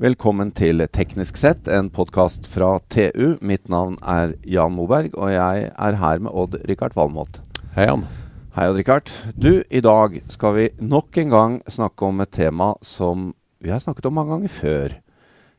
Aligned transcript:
Velkommen 0.00 0.48
til 0.56 0.80
Teknisk 0.96 1.36
sett, 1.36 1.66
en 1.68 1.90
podkast 1.92 2.46
fra 2.48 2.78
TU. 2.88 3.34
Mitt 3.44 3.66
navn 3.68 3.98
er 4.00 4.30
Jan 4.48 4.72
Moberg, 4.72 5.12
og 5.12 5.28
jeg 5.28 5.66
er 5.68 5.96
her 6.00 6.22
med 6.24 6.32
Odd-Rikard 6.32 6.94
Valmot. 6.96 7.34
Hei, 7.74 7.84
Jan. 7.84 8.06
Hei, 8.54 8.70
Odd-Rikard. 8.70 9.10
Du, 9.36 9.58
i 9.60 9.82
dag 9.84 10.14
skal 10.32 10.54
vi 10.56 10.64
nok 10.80 11.18
en 11.20 11.34
gang 11.34 11.58
snakke 11.68 12.08
om 12.08 12.24
et 12.24 12.32
tema 12.32 12.70
som 12.80 13.26
vi 13.60 13.74
har 13.74 13.82
snakket 13.84 14.08
om 14.08 14.16
mange 14.16 14.32
ganger 14.32 14.54
før. 14.54 14.94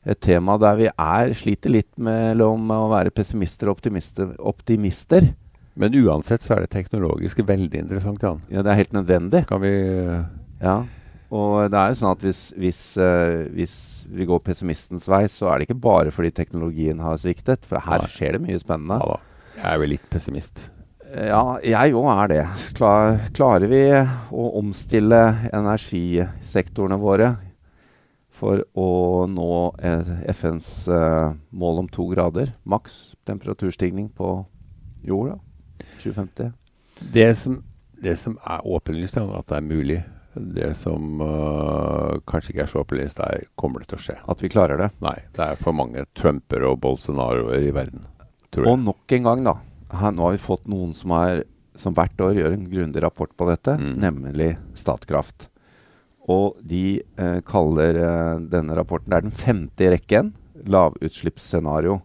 Et 0.10 0.22
tema 0.26 0.56
der 0.64 0.80
vi 0.80 0.88
er, 0.90 1.36
sliter 1.38 1.76
litt 1.76 1.92
mellom 2.02 2.66
å 2.74 2.88
være 2.96 3.14
pessimister 3.14 3.70
og 3.70 3.78
optimister. 3.78 4.32
optimister. 4.42 5.28
Men 5.78 6.00
uansett 6.02 6.42
så 6.42 6.56
er 6.58 6.66
det 6.66 6.74
teknologisk 6.74 7.44
veldig 7.46 7.86
interessant, 7.86 8.26
Jan. 8.26 8.42
Ja, 8.50 8.66
det 8.66 8.74
er 8.74 8.82
helt 8.82 8.98
nødvendig. 8.98 9.44
Skal 9.46 9.62
vi 9.68 9.76
uh... 10.02 10.26
Ja. 10.66 10.80
Og 11.32 11.72
det 11.72 11.80
er 11.80 11.94
jo 11.94 12.00
sånn 12.02 12.12
at 12.12 12.24
hvis, 12.26 12.42
hvis, 12.60 12.82
uh, 13.00 13.48
hvis, 13.56 13.76
vi 14.12 14.28
går 14.28 14.42
pessimistens 14.44 15.08
vei, 15.08 15.24
så 15.32 15.48
er 15.48 15.60
det 15.60 15.70
ikke 15.70 15.84
bare 15.86 16.12
fordi 16.12 16.34
teknologien 16.36 17.00
har 17.00 17.20
sviktet. 17.22 17.64
For 17.68 17.80
her 17.80 18.04
Nei. 18.04 18.12
skjer 18.12 18.36
det 18.36 18.44
mye 18.44 18.60
spennende. 18.60 19.00
Ja 19.00 19.14
da. 19.14 19.20
Jeg 19.56 19.68
er 19.68 19.82
vel 19.82 19.92
litt 19.94 20.08
pessimist. 20.12 20.66
Ja, 21.12 21.44
jeg 21.60 21.96
òg 22.00 22.08
er 22.08 22.30
det. 22.32 22.44
Klar, 22.78 23.18
klarer 23.36 23.68
vi 23.68 23.84
å 23.92 24.46
omstille 24.62 25.20
energisektorene 25.52 27.00
våre 27.00 27.34
for 28.42 28.64
å 28.74 28.88
nå 29.30 29.50
eh, 29.84 30.14
FNs 30.32 30.70
uh, 30.90 31.36
mål 31.52 31.84
om 31.84 31.90
to 31.92 32.08
grader, 32.10 32.56
maks 32.64 33.14
temperaturstigning 33.28 34.08
på 34.18 34.32
jorda? 35.06 35.36
2050? 36.00 36.56
Det 37.14 37.28
som, 37.38 37.60
det 38.02 38.16
som 38.24 38.40
er 38.42 38.66
åpenlyst, 38.66 39.20
er 39.20 39.36
at 39.38 39.52
det 39.52 39.60
er 39.60 39.68
mulig. 39.68 40.00
Det 40.34 40.70
som 40.80 41.20
uh, 41.20 42.20
kanskje 42.30 42.54
ikke 42.54 42.64
er 42.64 42.72
så 42.72 42.84
opplyst, 42.86 43.20
er 43.20 43.46
kommer 43.60 43.84
det 43.84 43.92
til 43.92 44.00
å 44.00 44.04
skje. 44.06 44.18
At 44.32 44.44
vi 44.44 44.52
klarer 44.52 44.80
det? 44.80 44.90
Nei. 45.04 45.18
Det 45.36 45.44
er 45.44 45.60
for 45.60 45.76
mange 45.76 46.06
Trumper 46.16 46.64
og 46.70 46.80
Bolsonaroer 46.84 47.68
i 47.68 47.74
verden. 47.76 48.08
Og 48.64 48.78
nok 48.80 49.16
en 49.18 49.28
gang, 49.28 49.44
da. 49.48 49.56
Her, 49.92 50.14
nå 50.16 50.28
har 50.28 50.36
vi 50.36 50.44
fått 50.44 50.70
noen 50.72 50.94
som, 50.96 51.12
er, 51.20 51.44
som 51.76 51.96
hvert 51.96 52.24
år 52.24 52.40
gjør 52.40 52.56
en 52.56 52.68
grundig 52.72 53.04
rapport 53.04 53.32
på 53.36 53.48
dette, 53.50 53.76
mm. 53.80 53.96
nemlig 54.00 54.54
Statkraft. 54.80 55.50
Og 56.32 56.60
de 56.68 57.02
eh, 57.02 57.40
kaller 57.48 57.98
eh, 57.98 58.40
denne 58.52 58.76
rapporten 58.78 59.10
Det 59.10 59.20
er 59.20 59.26
den 59.26 59.36
femte 59.36 59.88
i 59.88 59.92
rekken. 59.96 60.32
Lavutslippsscenario. 60.70 62.00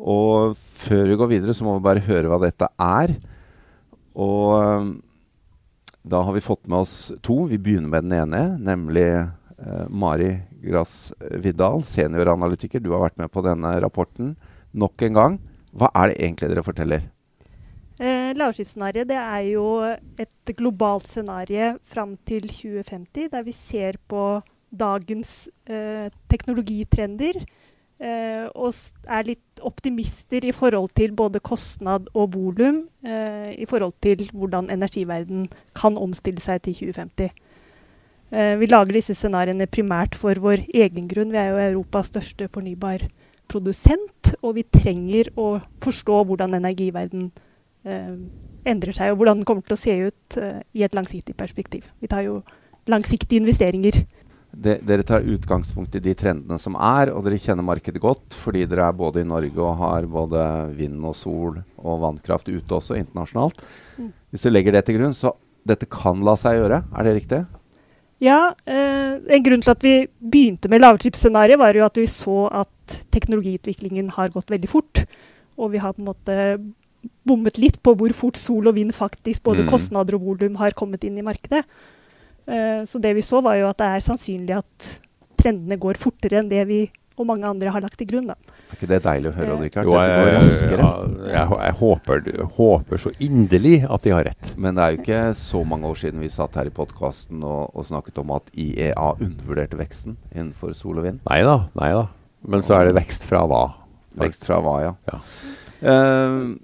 Og 0.00 0.56
før 0.56 1.06
vi 1.08 1.18
går 1.20 1.30
videre, 1.34 1.54
så 1.56 1.64
må 1.66 1.78
vi 1.78 1.86
bare 1.86 2.04
høre 2.04 2.30
hva 2.30 2.40
dette 2.42 2.68
er. 2.76 3.14
Og 4.14 4.44
eh, 4.58 4.90
da 6.02 6.22
har 6.24 6.32
vi 6.32 6.40
fått 6.40 6.66
med 6.66 6.78
oss 6.84 7.12
to. 7.22 7.44
Vi 7.50 7.58
begynner 7.58 7.88
med 7.88 8.06
den 8.08 8.16
ene, 8.16 8.42
nemlig 8.58 9.06
eh, 9.12 9.86
Mari 9.88 10.32
Grass 10.64 11.12
Vidal, 11.42 11.84
senioranalytiker. 11.84 12.80
Du 12.80 12.92
har 12.94 13.04
vært 13.04 13.20
med 13.20 13.32
på 13.32 13.44
denne 13.44 13.74
rapporten 13.84 14.34
nok 14.72 15.02
en 15.06 15.18
gang. 15.18 15.40
Hva 15.76 15.90
er 15.94 16.10
det 16.10 16.20
egentlig 16.20 16.50
dere 16.52 16.66
forteller? 16.66 17.08
Eh, 18.00 18.30
Lavskipsscenarioet 18.36 19.12
er 19.12 19.42
jo 19.50 19.66
et 20.20 20.54
globalt 20.56 21.08
scenario 21.10 21.74
fram 21.84 22.16
til 22.24 22.48
2050, 22.48 23.28
der 23.34 23.44
vi 23.44 23.54
ser 23.56 24.00
på 24.08 24.40
dagens 24.70 25.50
eh, 25.68 26.08
teknologitrender 26.30 27.42
Eh, 28.00 28.46
og 28.56 28.72
er 29.12 29.26
litt 29.28 29.49
optimister 29.66 30.44
i 30.46 30.52
forhold 30.52 30.90
til 30.96 31.12
både 31.16 31.40
kostnad 31.40 32.08
og 32.14 32.34
volum. 32.34 32.84
Eh, 33.06 33.54
I 33.58 33.66
forhold 33.68 33.92
til 34.02 34.30
hvordan 34.32 34.70
energiverden 34.70 35.48
kan 35.74 35.98
omstille 35.98 36.40
seg 36.40 36.62
til 36.62 36.74
2050. 36.74 37.30
Eh, 38.30 38.54
vi 38.60 38.66
lager 38.70 38.94
disse 38.94 39.14
scenarioene 39.14 39.66
primært 39.66 40.14
for 40.14 40.38
vår 40.38 40.62
egen 40.74 41.08
grunn. 41.10 41.32
Vi 41.32 41.38
er 41.40 41.50
jo 41.50 41.64
Europas 41.72 42.12
største 42.12 42.46
fornybarprodusent, 42.48 44.34
og 44.42 44.54
vi 44.54 44.62
trenger 44.70 45.32
å 45.36 45.58
forstå 45.82 46.22
hvordan 46.28 46.54
energiverden 46.60 47.30
eh, 47.84 48.14
endrer 48.70 48.94
seg, 48.94 49.10
og 49.10 49.20
hvordan 49.20 49.40
den 49.40 49.48
kommer 49.48 49.66
til 49.66 49.74
å 49.74 49.82
se 49.82 49.96
ut 50.06 50.38
eh, 50.38 50.62
i 50.78 50.86
et 50.86 50.94
langsiktig 50.94 51.34
perspektiv. 51.36 51.90
Vi 52.00 52.10
tar 52.10 52.22
jo 52.26 52.40
langsiktige 52.90 53.42
investeringer 53.42 54.04
de, 54.50 54.76
dere 54.82 55.04
tar 55.06 55.26
utgangspunkt 55.26 55.94
i 55.94 56.02
de 56.02 56.14
trendene 56.18 56.58
som 56.60 56.74
er, 56.74 57.12
og 57.14 57.24
dere 57.26 57.38
kjenner 57.40 57.66
markedet 57.66 58.02
godt 58.02 58.34
fordi 58.36 58.64
dere 58.70 58.88
er 58.90 58.98
både 58.98 59.22
i 59.22 59.28
Norge 59.28 59.62
og 59.62 59.78
har 59.80 60.08
både 60.10 60.42
vind 60.78 60.98
og 61.06 61.16
sol 61.16 61.60
og 61.78 62.02
vannkraft 62.02 62.50
ute 62.50 62.76
også 62.76 62.98
internasjonalt. 62.98 63.62
Mm. 63.98 64.10
Hvis 64.30 64.46
du 64.46 64.50
legger 64.50 64.76
det 64.76 64.84
til 64.88 64.98
grunn, 64.98 65.16
så 65.16 65.34
dette 65.66 65.88
kan 65.90 66.22
la 66.26 66.36
seg 66.40 66.58
gjøre, 66.58 66.82
er 66.90 67.06
det 67.06 67.16
riktig? 67.20 67.44
Ja. 68.20 68.40
Eh, 68.68 69.16
en 69.36 69.44
grunn 69.44 69.62
til 69.64 69.72
at 69.72 69.84
vi 69.84 69.94
begynte 70.20 70.70
med 70.72 70.82
lavutslippsscenarioet, 70.82 71.60
var 71.60 71.76
jo 71.76 71.86
at 71.86 72.00
vi 72.00 72.08
så 72.10 72.42
at 72.62 72.98
teknologiutviklingen 73.14 74.12
har 74.16 74.32
gått 74.34 74.52
veldig 74.52 74.70
fort. 74.70 75.04
Og 75.60 75.72
vi 75.74 75.80
har 75.80 75.94
på 75.94 76.02
en 76.02 76.10
måte 76.10 76.36
bommet 77.24 77.60
litt 77.60 77.78
på 77.84 77.94
hvor 77.96 78.12
fort 78.16 78.38
sol 78.40 78.68
og 78.68 78.76
vind 78.76 78.92
faktisk, 78.96 79.42
både 79.46 79.64
mm. 79.64 79.70
kostnader 79.72 80.18
og 80.18 80.26
volum, 80.28 80.58
har 80.60 80.76
kommet 80.76 81.04
inn 81.06 81.18
i 81.20 81.24
markedet. 81.24 81.64
Uh, 82.48 82.80
så 82.88 83.02
det 83.02 83.14
vi 83.18 83.24
så, 83.24 83.42
var 83.44 83.58
jo 83.60 83.68
at 83.70 83.80
det 83.80 83.90
er 83.90 84.06
sannsynlig 84.06 84.56
at 84.60 84.88
trendene 85.40 85.78
går 85.80 86.00
fortere 86.00 86.40
enn 86.40 86.50
det 86.50 86.64
vi 86.68 86.84
og 87.20 87.26
mange 87.28 87.48
andre 87.48 87.72
har 87.72 87.82
lagt 87.84 87.98
til 88.00 88.08
grunn. 88.08 88.30
Da. 88.30 88.36
Er 88.70 88.78
ikke 88.78 88.88
det 88.88 89.00
deilig 89.04 89.30
å 89.30 89.34
høre, 89.36 89.56
Odd 89.56 89.64
Rikard? 89.66 89.88
Jo, 89.88 89.96
jeg, 89.98 90.28
jeg, 90.70 90.84
jeg, 91.34 91.58
jeg 91.66 91.74
håper, 91.80 92.30
håper, 92.56 93.02
så 93.02 93.12
inderlig 93.26 93.74
at 93.84 94.06
de 94.06 94.14
har 94.14 94.26
rett. 94.30 94.52
Men 94.56 94.78
det 94.78 94.84
er 94.84 94.94
jo 94.94 95.02
ikke 95.02 95.20
så 95.40 95.60
mange 95.68 95.90
år 95.90 96.00
siden 96.00 96.22
vi 96.24 96.30
satt 96.32 96.56
her 96.60 96.70
i 96.70 96.74
podkasten 96.74 97.42
og, 97.44 97.74
og, 97.74 97.84
snakket 97.90 98.22
om 98.22 98.32
at 98.38 98.48
IEA 98.54 99.10
undervurderte 99.18 99.80
veksten 99.80 100.16
innenfor 100.32 100.72
sol 100.78 101.02
og 101.02 101.08
vind. 101.10 101.20
Nei 101.28 101.42
da, 101.46 101.58
nei 101.76 101.92
da. 101.98 102.06
Men 102.48 102.64
så 102.64 102.78
er 102.78 102.88
det 102.88 102.96
vekst 102.96 103.26
fra 103.28 103.44
hva? 103.50 103.64
Vekst 104.20 104.46
fra 104.48 104.62
hva, 104.64 104.78
ja. 104.86 104.94
ja. 105.10 105.20
Uh, 105.80 106.56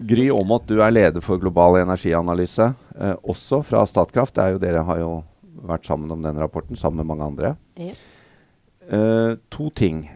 Gry 0.00 0.30
Aamodt, 0.32 0.68
du 0.70 0.80
er 0.80 0.92
leder 0.94 1.20
for 1.24 1.40
global 1.40 1.76
energianalyse, 1.82 2.70
eh, 2.96 3.16
også 3.20 3.60
fra 3.66 3.82
Statkraft. 3.88 4.34
Det 4.36 4.44
er 4.44 4.54
jo, 4.54 4.62
dere 4.62 4.84
har 4.88 5.00
jo 5.02 5.10
vært 5.68 5.84
sammen 5.88 6.10
om 6.14 6.22
den 6.24 6.40
rapporten, 6.40 6.78
sammen 6.78 7.02
med 7.02 7.10
mange 7.10 7.28
andre. 7.28 7.52
Ja. 7.76 7.92
Eh, 8.90 9.36
to 9.52 9.68
ting. 9.76 10.06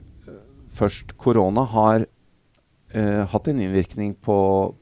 Først, 0.75 1.15
korona 1.21 1.67
har 1.71 2.07
eh, 2.95 3.23
hatt 3.31 3.51
en 3.51 3.61
innvirkning 3.61 4.17
på, 4.25 4.39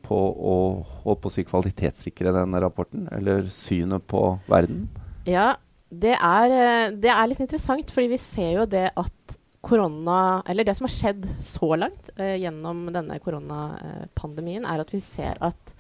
på 0.06 0.20
å 0.52 0.56
holde 1.02 1.20
på 1.20 1.32
å 1.32 1.34
si 1.34 1.44
kvalitetssikre 1.48 2.32
denne 2.36 2.62
rapporten, 2.62 3.08
eller 3.12 3.50
synet 3.52 4.06
på 4.08 4.22
verden? 4.46 4.86
Ja, 5.28 5.56
det 5.92 6.14
er, 6.16 6.56
eh, 6.56 6.96
det 6.96 7.10
er 7.12 7.28
litt 7.28 7.42
interessant, 7.42 7.90
fordi 7.92 8.14
vi 8.14 8.22
ser 8.22 8.52
jo 8.62 8.68
det 8.70 8.88
at 8.96 9.38
korona, 9.62 10.42
eller 10.50 10.66
det 10.66 10.74
som 10.76 10.88
har 10.88 10.94
skjedd 10.94 11.26
så 11.42 11.72
langt 11.78 12.10
uh, 12.18 12.34
gjennom 12.40 12.88
denne 12.94 13.18
koronapandemien, 13.22 14.66
er 14.66 14.82
at 14.82 14.90
vi 14.94 15.00
ser 15.04 15.38
at 15.44 15.74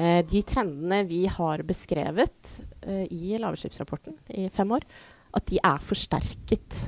uh, 0.00 0.20
de 0.24 0.42
trendene 0.48 1.02
vi 1.10 1.26
har 1.30 1.64
beskrevet 1.68 2.54
uh, 2.86 3.04
i 3.04 3.36
lavutslippsrapporten 3.42 4.16
i 4.32 4.48
fem 4.52 4.72
år, 4.78 4.86
at 5.36 5.48
de 5.48 5.60
er 5.60 5.84
forsterket. 5.84 6.80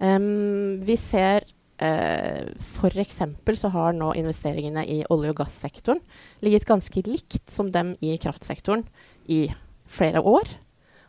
Um, 0.00 0.80
vi 0.84 0.96
ser 0.98 1.46
uh, 1.82 2.48
F.eks. 2.58 3.20
så 3.60 3.70
har 3.76 3.94
nå 3.94 4.12
investeringene 4.18 4.86
i 4.90 5.02
olje- 5.12 5.32
og 5.34 5.38
gassektoren 5.44 6.02
ligget 6.44 6.68
ganske 6.68 7.04
likt 7.06 7.52
som 7.52 7.70
dem 7.72 7.94
i 8.00 8.16
kraftsektoren 8.20 8.86
i 9.28 9.46
flere 9.84 10.24
år. 10.24 10.48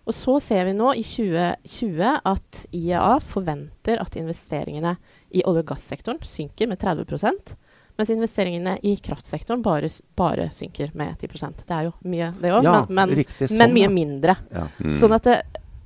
Og 0.05 0.13
så 0.13 0.37
ser 0.43 0.67
vi 0.67 0.75
nå 0.77 0.93
i 0.93 1.03
2020 1.05 2.09
at 2.31 2.65
IEA 2.75 3.19
forventer 3.25 4.01
at 4.01 4.17
investeringene 4.19 4.95
i 5.33 5.41
olje- 5.43 5.63
og 5.65 5.71
gassektoren 5.73 6.21
synker 6.21 6.69
med 6.69 6.79
30% 6.81 7.55
mens 7.95 8.11
investeringene 8.11 8.77
i 8.83 8.95
kraftsektoren 8.99 9.61
bare, 9.63 9.89
bare 10.19 10.49
synker 10.53 10.91
med 10.93 11.15
10% 11.21 11.63
Det 11.67 11.75
er 11.75 11.87
jo 11.87 11.93
mye, 12.11 12.31
det 12.41 12.51
òg, 12.51 12.65
ja, 12.65 12.73
men, 12.89 13.13
men, 13.13 13.23
sånn, 13.39 13.61
men, 13.61 13.75
mye 13.75 13.91
mindre. 13.91 14.35
Ja. 14.51 14.65
Mm. 14.83 14.91
Sånn 14.99 15.15
at 15.15 15.29
det, 15.29 15.37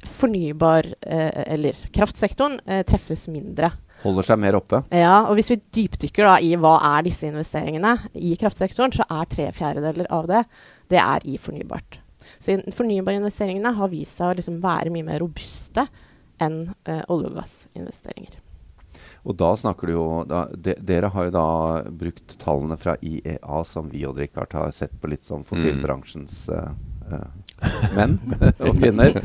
fornybar, 0.10 0.88
eh, 1.02 1.44
eller 1.54 1.78
kraftsektoren, 1.94 2.60
eh, 2.66 2.82
treffes 2.88 3.28
mindre. 3.30 3.72
Holder 4.02 4.26
seg 4.26 4.40
mer 4.40 4.56
oppe. 4.56 4.82
Ja, 4.96 5.26
og 5.28 5.36
hvis 5.38 5.52
vi 5.52 5.60
dypdykker 5.76 6.26
da 6.26 6.38
i 6.40 6.54
hva 6.58 6.78
er 6.96 7.04
disse 7.06 7.28
investeringene 7.28 7.98
i 8.16 8.36
kraftsektoren, 8.40 8.96
så 8.96 9.06
er 9.06 9.30
tre 9.30 9.50
fjerdedeler 9.56 10.08
av 10.10 10.30
det 10.32 10.46
det 10.90 11.02
er 11.04 11.26
i 11.30 11.38
fornybart. 11.38 12.00
Så 12.38 12.60
fornybarinvesteringene 12.76 13.74
har 13.80 13.92
vist 13.92 14.20
seg 14.20 14.34
å 14.34 14.38
liksom 14.38 14.60
være 14.64 14.94
mye 14.94 15.08
mer 15.08 15.24
robuste 15.24 15.88
enn 16.40 16.62
uh, 16.70 17.02
olje- 17.12 17.32
og 17.32 17.40
gassinvesteringer. 17.40 18.38
Og 19.28 19.36
da 19.36 19.50
snakker 19.58 19.90
du 19.90 19.94
jo 19.94 20.06
da, 20.28 20.46
de, 20.54 20.76
Dere 20.86 21.10
har 21.14 21.28
jo 21.28 21.34
da 21.36 21.48
brukt 22.02 22.38
tallene 22.42 22.78
fra 22.80 22.96
IEA, 23.04 23.64
som 23.68 23.90
vi 23.92 24.06
og 24.08 24.20
Richard 24.20 24.54
har 24.56 24.72
sett 24.76 24.96
på 25.02 25.12
litt 25.12 25.26
som 25.28 25.44
fossilbransjens 25.46 26.46
uh, 26.56 26.72
uh, 27.12 27.28
menn 27.98 28.18
og 28.66 28.80
kvinner. 28.80 29.20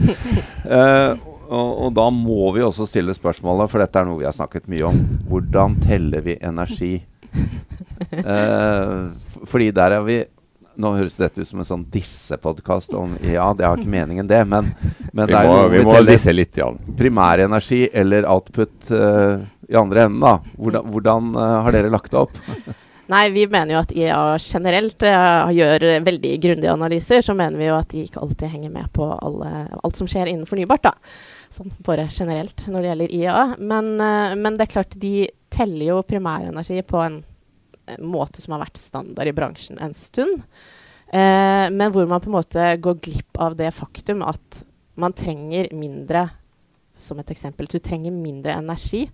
Uh, 0.66 1.14
og, 1.44 1.70
og, 1.70 1.88
da 1.94 2.08
må 2.10 2.50
vi 2.56 2.64
også 2.64 2.88
stille 2.88 3.14
spørsmålet, 3.14 3.70
for 3.70 3.84
dette 3.84 4.00
er 4.00 4.08
noe 4.08 4.22
vi 4.22 4.26
har 4.26 4.34
snakket 4.34 4.70
mye 4.72 4.88
om. 4.88 5.02
Hvordan 5.30 5.76
teller 5.84 6.24
vi 6.24 6.38
energi? 6.40 6.94
fordi 9.50 9.68
der 9.74 9.90
er 9.96 10.02
vi 10.06 10.16
Nå 10.80 10.90
høres 10.96 11.16
dette 11.18 11.42
ut 11.42 11.48
som 11.48 11.60
en 11.62 11.68
sånn 11.68 11.84
dissepodkast 11.92 12.94
om 12.98 13.16
Ja, 13.22 13.46
det 13.56 13.66
har 13.66 13.78
ikke 13.78 13.92
meningen, 13.92 14.26
det, 14.30 14.40
men, 14.50 14.72
men 15.12 15.28
Vi 15.28 15.32
det 15.32 15.40
er 15.40 15.50
må, 15.50 15.58
jo 15.62 15.72
vi 15.72 15.82
må 15.86 15.98
disse 16.08 16.34
litt, 16.34 16.56
Jan. 16.58 16.80
primærenergi 16.98 17.84
eller 17.92 18.26
output 18.30 18.90
uh, 18.90 19.44
i 19.68 19.76
andre 19.78 20.08
enden, 20.08 20.24
da. 20.24 20.38
Hvordan, 20.58 20.88
hvordan 20.90 21.30
uh, 21.38 21.44
har 21.66 21.76
dere 21.76 21.92
lagt 21.94 22.10
det 22.12 22.24
opp? 22.24 22.40
Nei, 23.12 23.26
vi 23.34 23.44
mener 23.52 23.74
jo 23.74 23.82
at 23.82 23.92
IEA 23.92 24.20
generelt 24.40 25.04
uh, 25.04 25.52
gjør 25.52 25.84
veldig 26.06 26.32
grundige 26.40 26.72
analyser. 26.72 27.20
Så 27.24 27.36
mener 27.36 27.60
vi 27.60 27.68
jo 27.68 27.76
at 27.76 27.90
de 27.92 28.04
ikke 28.06 28.22
alltid 28.24 28.48
henger 28.54 28.72
med 28.72 28.88
på 28.96 29.10
alle, 29.12 29.66
alt 29.84 30.00
som 30.00 30.08
skjer 30.08 30.30
innen 30.32 30.48
fornybart, 30.48 30.88
da. 30.88 30.94
Sånn 31.52 31.74
bare 31.84 32.08
generelt 32.10 32.64
når 32.66 32.80
det 32.80 32.90
gjelder 32.90 33.14
IEA. 33.20 33.44
Men, 33.60 33.92
uh, 34.00 34.32
men 34.40 34.56
det 34.56 34.66
er 34.66 34.74
klart, 34.78 34.96
de 35.00 35.28
teller 35.54 35.90
jo 35.92 36.00
primærenergi 36.08 36.80
på 36.88 37.02
en 37.04 37.20
måte 38.00 38.42
som 38.42 38.56
har 38.56 38.64
vært 38.64 38.80
standard 38.80 39.28
i 39.28 39.34
bransjen 39.36 39.80
en 39.82 39.94
stund. 39.96 40.44
Eh, 41.08 41.66
men 41.70 41.92
hvor 41.92 42.08
man 42.10 42.22
på 42.22 42.30
en 42.30 42.38
måte 42.38 42.70
går 42.82 43.00
glipp 43.04 43.40
av 43.42 43.56
det 43.58 43.70
faktum 43.76 44.24
at 44.26 44.64
man 44.98 45.12
trenger 45.12 45.68
mindre 45.74 46.28
Som 46.96 47.18
et 47.18 47.30
eksempel, 47.34 47.66
du 47.66 47.80
trenger 47.82 48.14
mindre 48.14 48.54
energi 48.54 49.08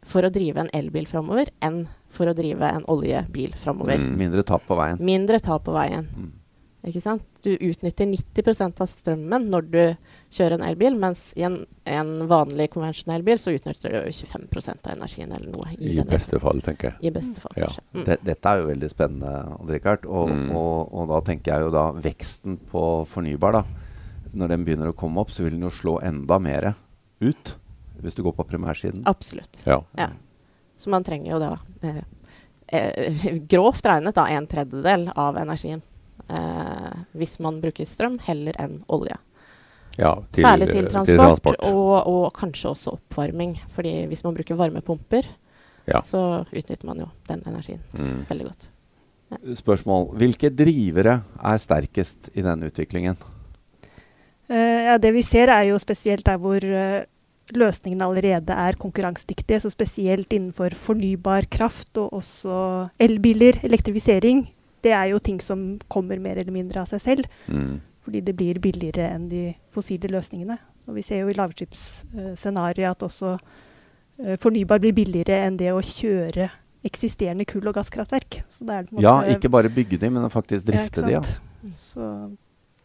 for 0.00 0.24
å 0.24 0.30
drive 0.32 0.62
en 0.62 0.70
elbil 0.72 1.04
framover 1.06 1.50
enn 1.60 1.82
for 2.08 2.30
å 2.30 2.32
drive 2.32 2.70
en 2.72 2.86
oljebil 2.88 3.52
framover. 3.60 4.00
Mm. 4.00 4.14
Mindre 4.16 4.44
tap 4.48 4.64
på 4.64 4.78
veien. 4.78 4.96
Mindre 5.04 5.36
tap 5.44 5.66
på 5.66 5.74
veien. 5.76 6.08
Mm. 6.08 6.30
Ikke 6.86 7.00
sant? 7.02 7.22
Du 7.42 7.50
utnytter 7.56 8.06
90% 8.06 8.80
av 8.80 8.86
strømmen 8.86 9.48
når 9.50 9.64
du 9.72 9.80
kjører 10.30 10.54
en 10.60 10.62
elbil, 10.68 10.94
mens 11.00 11.32
i 11.36 11.42
en, 11.42 11.56
en 11.90 12.12
vanlig 12.30 12.68
konvensjonell 12.70 13.24
bil 13.26 13.40
så 13.42 13.50
utnytter 13.56 13.96
du 13.96 13.98
25% 14.14 14.86
av 14.86 14.92
energien 14.94 15.32
eller 15.34 15.50
noe. 15.50 15.72
I, 15.74 15.96
I 15.98 16.04
beste 16.06 16.38
fall, 16.40 16.62
tenker 16.62 16.92
jeg. 16.92 17.10
I 17.10 17.12
beste 17.16 17.42
fall, 17.42 17.56
Ja. 17.58 17.68
Mm. 17.96 18.04
Det, 18.06 18.18
dette 18.28 18.52
er 18.52 18.62
jo 18.62 18.68
veldig 18.70 18.90
spennende, 18.94 19.32
Odd-Rikard. 19.58 20.06
Og, 20.06 20.30
Mm. 20.30 20.50
og, 20.54 20.92
og 20.94 21.08
da 21.10 21.20
tenker 21.26 21.54
jeg 21.56 21.66
jo 21.66 21.74
da 21.74 21.84
veksten 22.04 22.58
på 22.70 22.84
fornybar, 23.10 23.58
da. 23.58 23.64
Når 24.38 24.48
den 24.54 24.64
begynner 24.68 24.92
å 24.92 24.96
komme 24.96 25.18
opp, 25.24 25.30
så 25.34 25.42
vil 25.46 25.56
den 25.58 25.66
jo 25.66 25.70
slå 25.74 25.98
enda 26.04 26.38
mer 26.38 26.74
ut. 27.24 27.54
Hvis 27.98 28.14
du 28.14 28.22
går 28.22 28.36
på 28.38 28.44
primærsiden. 28.46 29.02
Absolutt. 29.10 29.64
Ja. 29.66 29.80
Ja. 29.98 30.12
Så 30.78 30.90
man 30.94 31.02
trenger 31.02 31.32
jo 31.32 31.38
da 31.42 31.56
eh, 31.82 32.02
eh, 32.70 33.24
grovt 33.50 33.82
regnet 33.90 34.14
da 34.14 34.28
en 34.30 34.46
tredjedel 34.46 35.08
av 35.18 35.36
energien. 35.40 35.82
Eh, 36.28 36.94
hvis 37.16 37.38
man 37.40 37.60
bruker 37.62 37.86
strøm 37.88 38.18
heller 38.26 38.56
enn 38.60 38.82
olje. 38.88 39.16
ja 39.98 40.14
til, 40.32 40.44
Særlig 40.44 40.70
til 40.72 40.84
eh, 40.84 40.90
transport, 40.90 41.62
Og, 41.64 42.06
og 42.06 42.32
kanskje 42.36 42.70
også 42.70 42.92
oppvarming. 42.98 43.56
Fordi 43.74 44.06
hvis 44.06 44.24
man 44.24 44.34
bruker 44.34 44.54
varmepumper, 44.58 45.22
Ja. 45.88 46.00
så 46.04 46.44
utnytter 46.52 46.84
man 46.86 46.98
jo 47.00 47.08
den 47.28 47.42
energien 47.46 47.80
Mm. 47.94 48.26
veldig 48.28 48.44
godt. 48.50 48.68
Spørsmål. 49.56 50.14
Hvilke 50.16 50.50
drivere 50.50 51.22
er 51.44 51.56
sterkest 51.56 52.30
i 52.34 52.40
denne 52.42 52.66
utviklingen? 52.70 53.16
Uh, 54.48 54.56
ja, 54.88 54.96
det 54.96 55.12
vi 55.12 55.22
ser, 55.22 55.48
er 55.52 55.68
jo 55.68 55.78
spesielt 55.78 56.24
der 56.24 56.38
hvor 56.40 56.56
uh, 56.64 57.04
løsningene 57.52 58.04
allerede 58.06 58.52
er 58.52 58.72
konkurransedyktige. 58.80 59.60
Så 59.60 59.70
spesielt 59.70 60.32
innenfor 60.32 60.72
fornybar 60.74 61.48
kraft 61.50 61.96
og 61.98 62.12
også 62.12 62.88
elbiler, 62.98 63.58
elektrifisering. 63.62 64.46
Det 64.84 64.94
er 64.94 65.10
jo 65.12 65.20
ting 65.22 65.40
som 65.42 65.78
kommer 65.90 66.20
mer 66.22 66.38
eller 66.38 66.54
mindre 66.54 66.82
av 66.82 66.90
seg 66.90 67.02
selv. 67.04 67.28
Mm. 67.46 67.78
Fordi 68.06 68.22
det 68.24 68.34
blir 68.38 68.60
billigere 68.62 69.10
enn 69.12 69.28
de 69.28 69.42
fossile 69.74 70.10
løsningene. 70.12 70.58
Og 70.88 70.96
vi 70.96 71.04
ser 71.04 71.22
jo 71.22 71.28
i 71.28 71.36
lavutslippsscenarioet 71.36 72.94
at 72.94 73.04
også 73.04 73.34
eh, 73.36 74.38
fornybar 74.40 74.80
blir 74.80 74.96
billigere 74.96 75.42
enn 75.44 75.58
det 75.60 75.74
å 75.74 75.84
kjøre 75.84 76.48
eksisterende 76.88 77.44
kull- 77.48 77.68
og 77.68 77.76
gasskraftverk. 77.76 78.42
Er 78.62 78.86
Ja, 79.02 79.20
ikke 79.28 79.50
bare 79.52 79.68
bygge 79.68 79.98
de, 80.00 80.10
men 80.10 80.30
faktisk 80.32 80.70
drifte 80.70 81.04
ja, 81.04 81.20
de. 81.20 81.34
Ja. 81.68 81.72
Så 81.90 82.08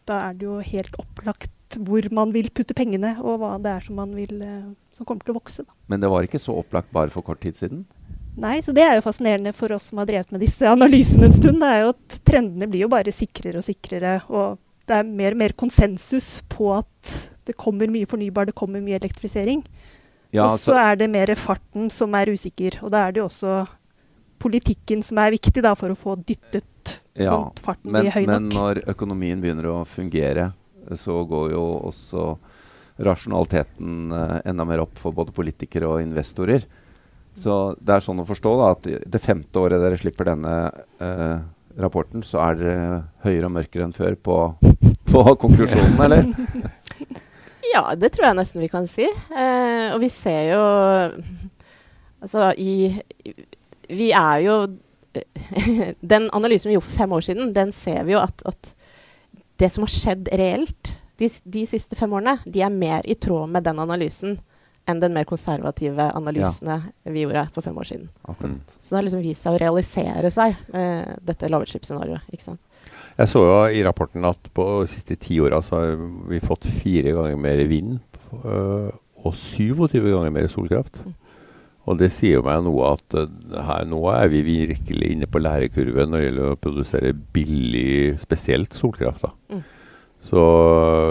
da 0.04 0.20
er 0.28 0.36
det 0.36 0.44
jo 0.44 0.58
helt 0.60 0.96
opplagt 1.00 1.78
hvor 1.80 2.06
man 2.14 2.30
vil 2.34 2.50
putte 2.54 2.76
pengene, 2.76 3.16
og 3.22 3.40
hva 3.40 3.56
det 3.62 3.70
er 3.72 3.84
som, 3.86 3.96
man 3.98 4.12
vil, 4.14 4.36
eh, 4.44 4.66
som 4.94 5.06
kommer 5.08 5.24
til 5.24 5.34
å 5.34 5.40
vokse. 5.40 5.64
Da. 5.64 5.74
Men 5.90 6.02
det 6.04 6.10
var 6.12 6.26
ikke 6.26 6.42
så 6.42 6.54
opplagt 6.60 6.92
bare 6.94 7.10
for 7.10 7.26
kort 7.26 7.40
tid 7.42 7.58
siden. 7.58 7.86
Nei, 8.40 8.58
så 8.66 8.72
det 8.74 8.82
er 8.82 8.96
jo 8.98 9.04
fascinerende 9.04 9.52
for 9.54 9.72
oss 9.76 9.90
som 9.90 10.00
har 10.02 10.08
drevet 10.10 10.32
med 10.34 10.42
disse 10.42 10.66
analysene 10.66 11.28
en 11.28 11.36
stund. 11.36 11.60
Det 11.62 11.70
er 11.70 11.84
jo 11.84 11.92
at 11.92 12.16
trendene 12.26 12.68
blir 12.70 12.86
jo 12.86 12.90
bare 12.90 13.14
sikrere 13.14 13.60
og 13.60 13.66
sikrere. 13.66 14.16
Og 14.26 14.58
det 14.90 14.96
er 14.98 15.06
mer 15.06 15.36
og 15.36 15.42
mer 15.44 15.54
konsensus 15.58 16.40
på 16.50 16.72
at 16.74 17.14
det 17.46 17.54
kommer 17.60 17.90
mye 17.92 18.08
fornybar, 18.08 18.48
det 18.48 18.56
kommer 18.58 18.82
mye 18.82 18.98
elektrifisering. 18.98 19.62
Ja, 20.34 20.48
og 20.48 20.58
så 20.58 20.72
så, 20.72 20.78
er 20.82 20.98
det 20.98 21.10
mer 21.12 21.30
farten 21.38 21.86
som 21.94 22.14
er 22.18 22.32
usikker. 22.34 22.80
Og 22.82 22.90
da 22.90 23.04
er 23.04 23.14
det 23.14 23.22
jo 23.22 23.28
også 23.28 23.62
politikken 24.42 25.04
som 25.06 25.20
er 25.22 25.34
viktig 25.36 25.62
da, 25.64 25.76
for 25.78 25.94
å 25.94 25.98
få 25.98 26.16
dyttet 26.18 26.98
ja. 27.14 27.30
sånn 27.30 27.62
farten 27.62 27.92
Men, 27.92 28.02
blir 28.02 28.16
høy 28.16 28.24
nok. 28.24 28.32
men 28.32 28.50
når 28.50 28.82
økonomien 28.90 29.44
begynner 29.44 29.70
å 29.70 29.78
fungere, 29.88 30.50
så 31.00 31.22
går 31.28 31.54
jo 31.54 31.62
også 31.88 32.26
rasjonaliteten 33.04 34.12
eh, 34.14 34.40
enda 34.50 34.66
mer 34.68 34.82
opp 34.84 34.98
for 35.00 35.14
både 35.16 35.32
politikere 35.34 35.88
og 35.90 36.02
investorer. 36.02 36.66
Så 37.38 37.74
det 37.82 37.96
er 37.96 38.04
sånn 38.04 38.22
å 38.22 38.28
forstå 38.28 38.54
da, 38.60 38.70
at 38.76 38.86
det 39.10 39.22
femte 39.22 39.58
året 39.62 39.82
dere 39.82 39.98
slipper 39.98 40.28
denne 40.30 40.54
eh, 41.02 41.38
rapporten, 41.82 42.22
så 42.22 42.40
er 42.44 42.60
dere 42.60 43.00
høyere 43.24 43.48
og 43.48 43.56
mørkere 43.56 43.88
enn 43.88 43.94
før 43.96 44.14
på, 44.14 44.38
på 45.10 45.24
konklusjonen, 45.42 45.98
eller? 46.06 46.28
Ja, 47.72 47.88
det 47.98 48.12
tror 48.14 48.28
jeg 48.28 48.38
nesten 48.38 48.62
vi 48.62 48.70
kan 48.70 48.86
si. 48.90 49.08
Eh, 49.10 49.88
og 49.90 49.98
vi 50.04 50.12
ser 50.12 50.54
jo 50.54 50.62
Altså 52.24 52.54
i 52.56 52.94
Vi 53.90 54.06
er 54.16 54.38
jo 54.46 54.54
Den 56.14 56.30
analysen 56.32 56.70
vi 56.70 56.78
gjorde 56.78 56.86
for 56.86 57.00
fem 57.02 57.12
år 57.12 57.26
siden, 57.26 57.52
den 57.56 57.72
ser 57.74 58.06
vi 58.06 58.14
jo 58.14 58.22
at, 58.22 58.40
at 58.48 58.72
det 59.60 59.68
som 59.70 59.84
har 59.84 59.92
skjedd 59.92 60.30
reelt 60.34 60.94
de, 61.20 61.28
de 61.28 61.62
siste 61.68 61.94
fem 61.94 62.10
årene, 62.10 62.40
de 62.42 62.62
er 62.64 62.72
mer 62.74 63.04
i 63.06 63.14
tråd 63.14 63.52
med 63.54 63.62
den 63.66 63.78
analysen 63.78 64.38
enn 64.90 65.00
den 65.00 65.14
mer 65.16 65.24
konservative 65.28 66.10
analysene 66.16 66.80
vi 67.08 67.24
gjorde 67.24 67.46
for 67.54 67.64
fem 67.64 67.78
år 67.80 67.88
siden. 67.88 68.08
Akkurat. 68.22 68.52
Mm. 68.52 68.76
Så 68.78 68.90
det 68.90 68.98
har 68.98 69.06
liksom 69.06 69.24
vist 69.24 69.46
seg 69.46 69.56
å 69.56 69.62
realisere 69.62 70.32
seg, 70.34 70.58
eh, 70.76 71.14
dette 71.24 71.50
lavutslippsscenarioet. 71.52 72.28
ikke 72.32 72.48
sant? 72.50 72.60
Jeg 73.14 73.30
så 73.30 73.44
jo 73.46 73.58
i 73.70 73.82
rapporten 73.86 74.26
at 74.26 74.50
på 74.52 74.66
de 74.82 74.90
siste 74.90 75.16
ti 75.16 75.38
åra 75.40 75.62
så 75.62 75.80
har 75.80 76.00
vi 76.28 76.42
fått 76.42 76.66
fire 76.66 77.14
ganger 77.14 77.38
mer 77.40 77.62
vind 77.70 78.00
øh, 78.42 78.90
og 79.24 79.36
27 79.38 80.00
ganger 80.02 80.34
mer 80.34 80.48
solkraft. 80.50 80.98
Mm. 81.04 81.14
Og 81.84 81.98
det 82.00 82.10
sier 82.12 82.38
jo 82.38 82.44
meg 82.46 82.64
noe 82.64 82.94
at 82.96 83.16
øh, 83.20 83.28
her 83.68 83.86
nå 83.88 84.00
er 84.12 84.28
vi 84.32 84.42
virkelig 84.46 85.12
inne 85.14 85.28
på 85.30 85.40
lærekurven 85.42 86.10
når 86.10 86.20
det 86.20 86.28
gjelder 86.28 86.50
å 86.50 86.60
produsere 86.60 87.14
billig, 87.14 88.18
spesielt 88.20 88.76
solkraft. 88.76 89.24
da. 89.28 89.32
Mm. 89.54 89.64
Så 90.24 90.42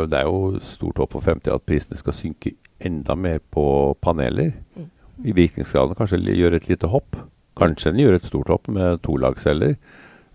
det 0.10 0.18
er 0.20 0.26
jo 0.30 0.60
stort 0.66 0.98
håp 1.02 1.14
for 1.14 1.24
fremtida 1.26 1.56
at 1.60 1.66
prisene 1.68 1.98
skal 2.00 2.16
synke 2.18 2.56
enda 2.84 3.16
mer 3.16 3.40
på 3.54 3.66
paneler. 4.02 4.56
Mm. 4.76 4.90
I 5.30 5.36
virkningsgraden 5.38 5.96
kanskje 5.98 6.20
gjøre 6.34 6.58
et 6.60 6.72
lite 6.72 6.90
hopp. 6.90 7.20
Kanskje 7.60 7.94
den 7.94 8.02
gjør 8.02 8.18
et 8.18 8.26
stort 8.26 8.50
hopp 8.50 8.68
med 8.74 9.04
tolagsceller. 9.06 9.76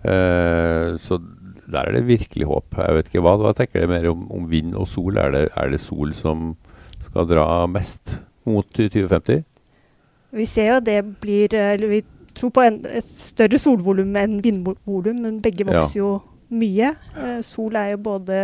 Eh, 0.06 0.94
så 1.02 1.18
der 1.68 1.88
er 1.88 1.98
det 1.98 2.06
virkelig 2.08 2.46
håp. 2.48 2.78
Jeg 2.78 2.94
vet 2.96 3.10
ikke 3.10 3.24
Hva, 3.26 3.34
hva 3.42 3.52
tenker 3.56 3.82
dere 3.82 3.90
mer 3.90 4.06
om, 4.12 4.24
om 4.32 4.46
vind 4.50 4.76
og 4.78 4.86
sol? 4.88 5.18
Er 5.20 5.34
det, 5.34 5.44
er 5.58 5.74
det 5.74 5.82
sol 5.82 6.14
som 6.16 6.52
skal 7.08 7.26
dra 7.28 7.66
mest 7.68 8.20
mot 8.48 8.66
2050? 8.78 9.42
Vi 10.38 10.44
ser 10.48 10.74
jo 10.74 10.80
det 10.84 10.98
blir 11.22 11.54
eh, 11.56 11.74
Eller 11.74 11.92
vi 11.98 12.00
tror 12.38 12.52
på 12.54 12.62
en, 12.62 12.82
et 12.86 13.04
større 13.08 13.58
solvolum 13.58 14.14
enn 14.20 14.38
vindvolum, 14.44 15.24
men 15.24 15.40
begge 15.42 15.66
Ja. 15.66 15.80
vokser 15.80 15.98
jo 15.98 16.10
mye. 16.50 16.92
Eh, 17.16 17.40
sol 17.46 17.76
er 17.76 17.92
jo 17.94 18.02
både 18.08 18.38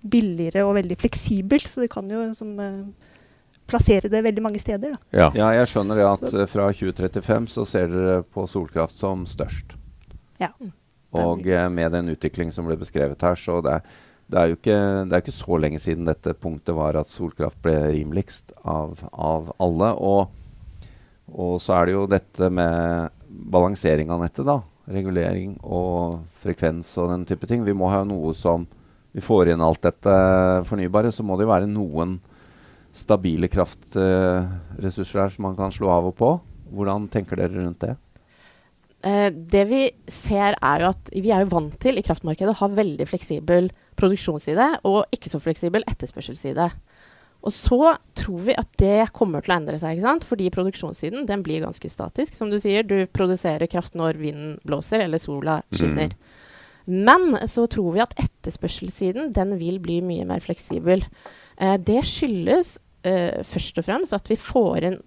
billigere 0.00 0.64
og 0.64 0.76
veldig 0.78 0.96
fleksibelt, 1.00 1.68
så 1.68 1.84
det 1.84 1.90
kan 1.92 2.08
jo 2.08 2.24
som, 2.34 2.52
eh, 2.60 3.10
plassere 3.70 4.10
det 4.10 4.22
veldig 4.24 4.42
mange 4.42 4.60
steder. 4.60 4.96
Da. 4.96 4.98
Ja. 5.12 5.30
Ja, 5.34 5.50
jeg 5.60 5.70
skjønner 5.70 5.98
det 5.98 6.06
at 6.08 6.34
eh, 6.34 6.46
fra 6.50 6.70
2035 6.72 7.48
så 7.52 7.66
ser 7.68 7.90
dere 7.92 8.22
på 8.22 8.46
solkraft 8.50 8.96
som 8.96 9.26
størst. 9.26 9.76
Ja. 10.40 10.52
Og 11.16 11.46
eh, 11.46 11.68
med 11.68 11.92
den 11.92 12.12
utvikling 12.14 12.52
som 12.54 12.68
ble 12.68 12.78
beskrevet 12.80 13.22
her, 13.22 13.38
så 13.38 13.60
det 13.64 13.78
er, 13.78 13.94
det 14.30 14.40
er 14.40 14.50
jo 14.50 14.58
ikke, 14.58 14.80
det 15.10 15.16
er 15.16 15.24
ikke 15.24 15.38
så 15.38 15.60
lenge 15.60 15.80
siden 15.82 16.08
dette 16.08 16.34
punktet 16.38 16.76
var 16.76 16.98
at 16.98 17.10
solkraft 17.10 17.60
ble 17.62 17.76
rimeligst 17.90 18.54
av, 18.62 19.00
av 19.12 19.52
alle. 19.58 19.92
Og, 19.98 20.90
og 21.30 21.56
så 21.62 21.80
er 21.80 21.90
det 21.90 21.96
jo 21.96 22.04
dette 22.10 22.50
med 22.50 23.10
balansering 23.28 24.10
av 24.10 24.22
nettet, 24.24 24.46
da. 24.46 24.60
Regulering 24.90 25.56
og 25.62 26.22
frekvens 26.40 26.92
og 26.98 27.10
den 27.12 27.26
type 27.28 27.46
ting. 27.50 27.64
Vi 27.66 27.76
må 27.76 27.90
ha 27.92 28.04
noe 28.06 28.34
som 28.34 28.66
Vi 29.10 29.18
får 29.18 29.48
inn 29.50 29.62
alt 29.62 29.82
dette 29.82 30.12
fornybare, 30.68 31.10
så 31.10 31.24
må 31.26 31.34
det 31.34 31.42
jo 31.42 31.50
være 31.50 31.66
noen 31.66 32.20
stabile 32.94 33.48
kraftressurser 33.50 35.18
her 35.18 35.32
som 35.34 35.48
man 35.48 35.56
kan 35.58 35.74
slå 35.74 35.90
av 35.90 36.06
og 36.12 36.14
på. 36.14 36.28
Hvordan 36.70 37.08
tenker 37.10 37.40
dere 37.40 37.56
rundt 37.56 37.82
det? 37.82 37.96
Eh, 39.02 39.32
det 39.32 39.64
vi 39.66 39.80
ser 40.12 40.54
er 40.60 40.84
jo 40.84 40.92
at 40.92 41.10
vi 41.14 41.32
er 41.32 41.42
jo 41.42 41.54
vant 41.54 41.76
til 41.80 41.98
i 41.98 42.04
kraftmarkedet 42.04 42.52
å 42.52 42.60
ha 42.60 42.68
veldig 42.76 43.06
fleksibel 43.08 43.70
produksjonsside 43.98 44.66
og 44.88 45.10
ikke 45.14 45.32
så 45.32 45.40
fleksibel 45.40 45.86
etterspørselsside. 45.88 46.68
Og 47.40 47.52
så 47.56 47.94
tror 48.18 48.42
vi 48.44 48.56
at 48.58 48.68
det 48.80 49.10
kommer 49.16 49.40
til 49.40 49.54
å 49.54 49.56
endre 49.56 49.78
seg, 49.80 49.96
ikke 49.96 50.06
sant? 50.06 50.26
fordi 50.28 50.50
produksjonssiden 50.52 51.24
den 51.28 51.44
blir 51.46 51.64
ganske 51.64 51.88
statisk. 51.88 52.36
Som 52.36 52.52
du 52.52 52.58
sier, 52.60 52.84
du 52.84 53.06
produserer 53.08 53.70
kraft 53.70 53.96
når 53.96 54.20
vinden 54.20 54.58
blåser 54.68 55.06
eller 55.06 55.22
sola 55.22 55.60
skinner. 55.72 56.12
Men 56.90 57.36
så 57.48 57.66
tror 57.70 57.94
vi 57.94 58.02
at 58.04 58.16
etterspørselssiden 58.20 59.32
den 59.36 59.56
vil 59.60 59.78
bli 59.82 60.00
mye 60.04 60.26
mer 60.28 60.42
fleksibel. 60.44 61.04
Eh, 61.56 61.76
det 61.80 62.02
skyldes 62.08 62.78
eh, 63.06 63.40
først 63.46 63.80
og 63.80 63.86
fremst 63.86 64.16
at 64.16 64.28
vi 64.30 64.38
får 64.40 64.90
inn 64.90 65.00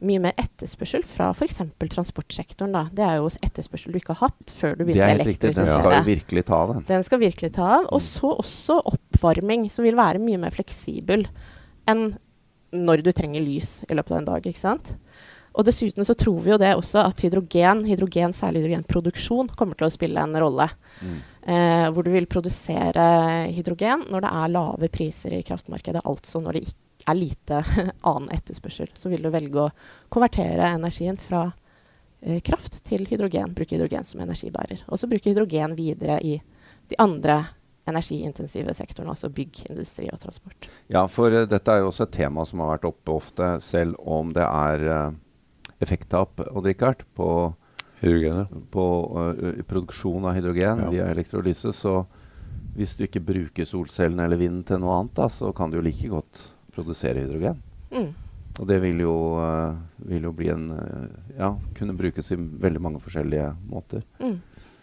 mye 0.00 0.20
mer 0.24 0.36
etterspørsel 0.40 1.02
fra 1.04 1.28
f.eks. 1.34 1.60
transportsektoren. 1.92 2.72
Da. 2.72 2.86
Det 2.92 3.04
er 3.04 3.18
jo 3.20 3.28
etterspørsel 3.44 3.92
du 3.92 4.00
ikke 4.00 4.16
har 4.16 4.30
hatt 4.30 4.52
før 4.56 4.76
du 4.78 4.84
Det 4.84 4.94
begynte 4.94 5.08
å 5.12 5.28
riktig. 5.28 5.54
Den 5.56 5.72
skal 5.72 6.04
virkelig 6.06 6.44
ta 6.48 6.60
den. 6.72 6.84
Den 6.88 7.06
skal 7.06 7.22
virkelig 7.22 7.52
ta 7.56 7.70
av. 7.78 7.88
Og 7.92 8.04
så 8.04 8.32
også 8.32 8.80
oppvarming, 8.94 9.68
som 9.72 9.84
vil 9.84 9.98
være 10.00 10.22
mye 10.22 10.40
mer 10.40 10.56
fleksibel 10.56 11.26
enn 11.90 12.04
når 12.70 13.02
du 13.04 13.10
trenger 13.12 13.42
lys 13.42 13.80
i 13.88 13.96
løpet 13.98 14.14
av 14.14 14.20
en 14.20 14.30
dag. 14.30 14.46
ikke 14.46 14.60
sant? 14.60 14.92
Og 15.58 15.66
dessuten 15.66 16.06
så 16.06 16.14
tror 16.14 16.38
vi 16.44 16.52
jo 16.52 16.58
det 16.60 16.70
også 16.78 17.02
at 17.02 17.24
hydrogen, 17.24 17.82
hydrogen 17.88 18.34
særlig 18.36 18.62
hydrogenproduksjon, 18.62 19.50
kommer 19.58 19.78
til 19.78 19.88
å 19.88 19.92
spille 19.92 20.22
en 20.22 20.38
rolle. 20.38 20.68
Mm. 21.02 21.16
Eh, 21.40 21.86
hvor 21.90 22.06
du 22.06 22.12
vil 22.14 22.28
produsere 22.30 23.06
hydrogen 23.50 24.04
når 24.12 24.26
det 24.26 24.30
er 24.42 24.52
lave 24.54 24.90
priser 24.92 25.34
i 25.34 25.42
kraftmarkedet. 25.46 26.04
Altså 26.06 26.42
når 26.42 26.58
det 26.58 26.68
ikke 26.68 27.10
er 27.10 27.18
lite 27.18 27.62
annen 28.10 28.30
etterspørsel. 28.36 28.92
Så 28.94 29.10
vil 29.10 29.26
du 29.26 29.32
velge 29.34 29.66
å 29.66 29.72
konvertere 30.12 30.70
energien 30.76 31.18
fra 31.18 31.48
eh, 32.20 32.38
kraft 32.46 32.78
til 32.86 33.08
hydrogen. 33.10 33.56
Bruke 33.56 33.74
hydrogen 33.74 34.06
som 34.06 34.22
energibærer. 34.22 34.84
Og 34.86 35.02
så 35.02 35.10
bruke 35.10 35.32
hydrogen 35.32 35.74
videre 35.78 36.20
i 36.22 36.38
de 36.90 36.98
andre 37.02 37.42
energiintensive 37.88 38.74
sektoren, 38.76 39.08
altså 39.12 39.30
bygg, 39.32 39.64
industri 39.70 40.08
og 40.12 40.20
transport. 40.20 40.68
Ja, 40.92 41.06
for 41.10 41.32
uh, 41.32 41.46
dette 41.48 41.72
er 41.72 41.82
jo 41.82 41.88
også 41.90 42.06
et 42.06 42.14
tema 42.18 42.44
som 42.46 42.62
har 42.64 42.74
vært 42.76 42.88
oppe 42.90 43.16
ofte, 43.16 43.50
selv 43.64 43.96
om 44.04 44.32
det 44.36 44.44
er 44.44 44.86
uh, 44.90 45.18
effekttap 45.80 46.42
og 46.50 46.66
Rikard, 46.66 47.04
på, 47.16 47.28
på 48.70 48.86
uh, 49.16 49.62
produksjon 49.68 50.28
av 50.28 50.36
hydrogen 50.38 50.84
Ja. 50.86 50.90
via 50.92 51.10
elektrolyse. 51.10 51.72
Så 51.76 52.04
hvis 52.76 52.96
du 52.96 53.04
ikke 53.06 53.24
bruker 53.24 53.66
solcellene 53.66 54.24
eller 54.28 54.40
vinden 54.40 54.64
til 54.64 54.80
noe 54.80 55.00
annet, 55.00 55.16
da, 55.16 55.28
så 55.28 55.52
kan 55.56 55.70
du 55.70 55.80
jo 55.80 55.84
like 55.84 56.08
godt 56.08 56.44
produsere 56.74 57.24
hydrogen. 57.24 57.58
Mm. 57.90 58.12
Og 58.60 58.66
det 58.68 58.80
vil 58.82 59.00
jo, 59.00 59.14
uh, 59.40 59.74
vil 60.10 60.26
jo 60.28 60.32
bli 60.36 60.50
en 60.52 60.70
uh, 60.74 61.08
Ja, 61.38 61.54
kunne 61.76 61.96
brukes 61.96 62.30
i 62.34 62.36
veldig 62.36 62.80
mange 62.82 63.00
forskjellige 63.00 63.54
måter. 63.70 64.04
Mm. 64.20 64.38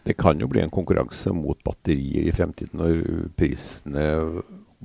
Det 0.07 0.15
kan 0.17 0.39
jo 0.39 0.47
bli 0.47 0.61
en 0.63 0.71
konkurranse 0.73 1.33
mot 1.35 1.59
batterier 1.67 2.29
i 2.29 2.33
fremtiden 2.35 2.79
når 2.79 3.01
prisene 3.37 4.07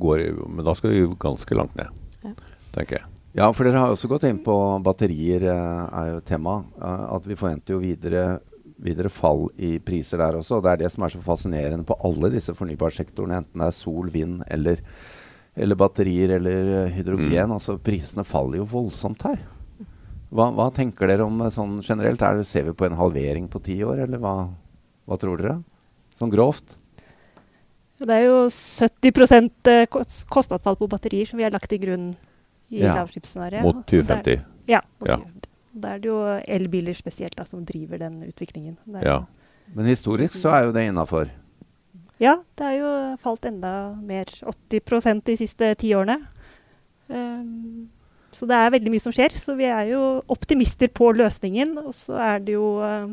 går 0.02 0.22
Men 0.48 0.64
da 0.66 0.74
skal 0.74 0.90
vi 0.94 1.02
jo 1.04 1.12
ganske 1.20 1.54
langt 1.56 1.76
ned, 1.78 1.90
Ja. 2.24 2.32
tenker 2.74 2.98
jeg. 2.98 3.04
Ja, 3.34 3.46
for 3.52 3.64
dere 3.64 3.80
har 3.80 3.92
også 3.92 4.08
gått 4.10 4.24
inn 4.28 4.42
på 4.44 4.54
batterier, 4.84 5.44
eh, 5.48 5.88
er 6.00 6.08
jo 6.12 6.20
tema. 6.20 6.64
Eh, 6.76 7.14
at 7.16 7.24
vi 7.24 7.34
forventer 7.34 7.74
jo 7.74 7.78
videre, 7.80 8.40
videre 8.78 9.08
fall 9.08 9.48
i 9.58 9.78
priser 9.78 10.18
der 10.18 10.36
også. 10.36 10.56
Og 10.58 10.62
det 10.64 10.72
er 10.72 10.76
det 10.82 10.90
som 10.92 11.04
er 11.04 11.08
så 11.14 11.22
fascinerende 11.22 11.86
på 11.86 11.96
alle 12.04 12.30
disse 12.30 12.52
fornybarsektorene, 12.52 13.38
enten 13.40 13.58
det 13.62 13.68
er 13.68 13.76
sol, 13.78 14.10
vind 14.12 14.42
eller, 14.50 14.80
eller 15.56 15.76
batterier 15.76 16.36
eller 16.36 16.84
eh, 16.84 16.90
hydrogen. 16.92 17.48
Mm. 17.48 17.56
Altså 17.56 17.78
prisene 17.78 18.24
faller 18.24 18.58
jo 18.60 18.64
voldsomt 18.68 19.22
her. 19.22 19.38
Hva, 20.32 20.50
hva 20.52 20.70
tenker 20.72 21.08
dere 21.08 21.24
om 21.24 21.38
sånn 21.52 21.80
generelt? 21.84 22.22
Er 22.24 22.36
det, 22.40 22.46
ser 22.48 22.64
vi 22.64 22.72
på 22.72 22.86
en 22.88 22.96
halvering 22.96 23.48
på 23.48 23.62
ti 23.62 23.78
år, 23.84 24.04
eller 24.06 24.18
hva, 24.18 24.48
hva 25.08 25.18
tror 25.18 25.38
dere? 25.40 25.56
Sånn 26.18 26.30
grovt? 26.32 26.76
Det 28.02 28.10
er 28.10 28.24
jo 28.26 28.48
70 28.50 29.50
eh, 29.70 29.86
kos- 29.86 30.24
kostnadsfall 30.26 30.76
på 30.80 30.88
batterier 30.90 31.26
som 31.28 31.38
vi 31.38 31.44
har 31.46 31.52
lagt 31.54 31.68
til 31.70 31.78
grunn 31.78 32.16
i 32.70 32.80
Ja. 32.82 32.94
lavutslippsscenarioet. 32.96 33.62
Mot 33.62 33.76
Og 33.76 33.86
der- 33.86 34.02
2050. 34.02 34.44
Ja. 34.66 34.80
mot 35.00 35.08
Ja. 35.08 35.16
2050. 35.16 35.48
Da 35.74 35.88
er 35.94 35.98
det 35.98 36.08
jo 36.08 36.18
elbiler 36.48 36.92
spesielt 36.94 37.34
da, 37.36 37.44
som 37.44 37.64
driver 37.64 37.98
den 37.98 38.22
utviklingen. 38.24 38.76
Ja. 39.02 39.24
Men 39.74 39.86
historisk 39.86 40.34
så 40.34 40.50
er 40.52 40.64
jo 40.66 40.72
det 40.72 40.88
innafor. 40.88 41.30
Ja, 42.20 42.36
det 42.56 42.64
har 42.64 42.72
jo 42.76 43.16
falt 43.18 43.44
enda 43.46 43.94
mer. 44.02 44.24
80% 44.70 45.24
de 45.24 45.36
siste 45.36 45.74
ti 45.76 45.90
årene. 45.94 46.20
Um, 47.08 47.88
så 48.32 48.46
det 48.48 48.56
er 48.56 48.70
veldig 48.70 48.90
mye 48.90 49.00
som 49.00 49.12
skjer. 49.12 49.32
Så 49.38 49.56
vi 49.56 49.64
er 49.68 49.90
jo 49.92 50.22
optimister 50.32 50.88
på 50.88 51.12
løsningen. 51.16 51.76
Og 51.84 51.92
så 51.96 52.18
er 52.20 52.38
det 52.40 52.54
jo 52.54 52.80
eh, 52.82 53.06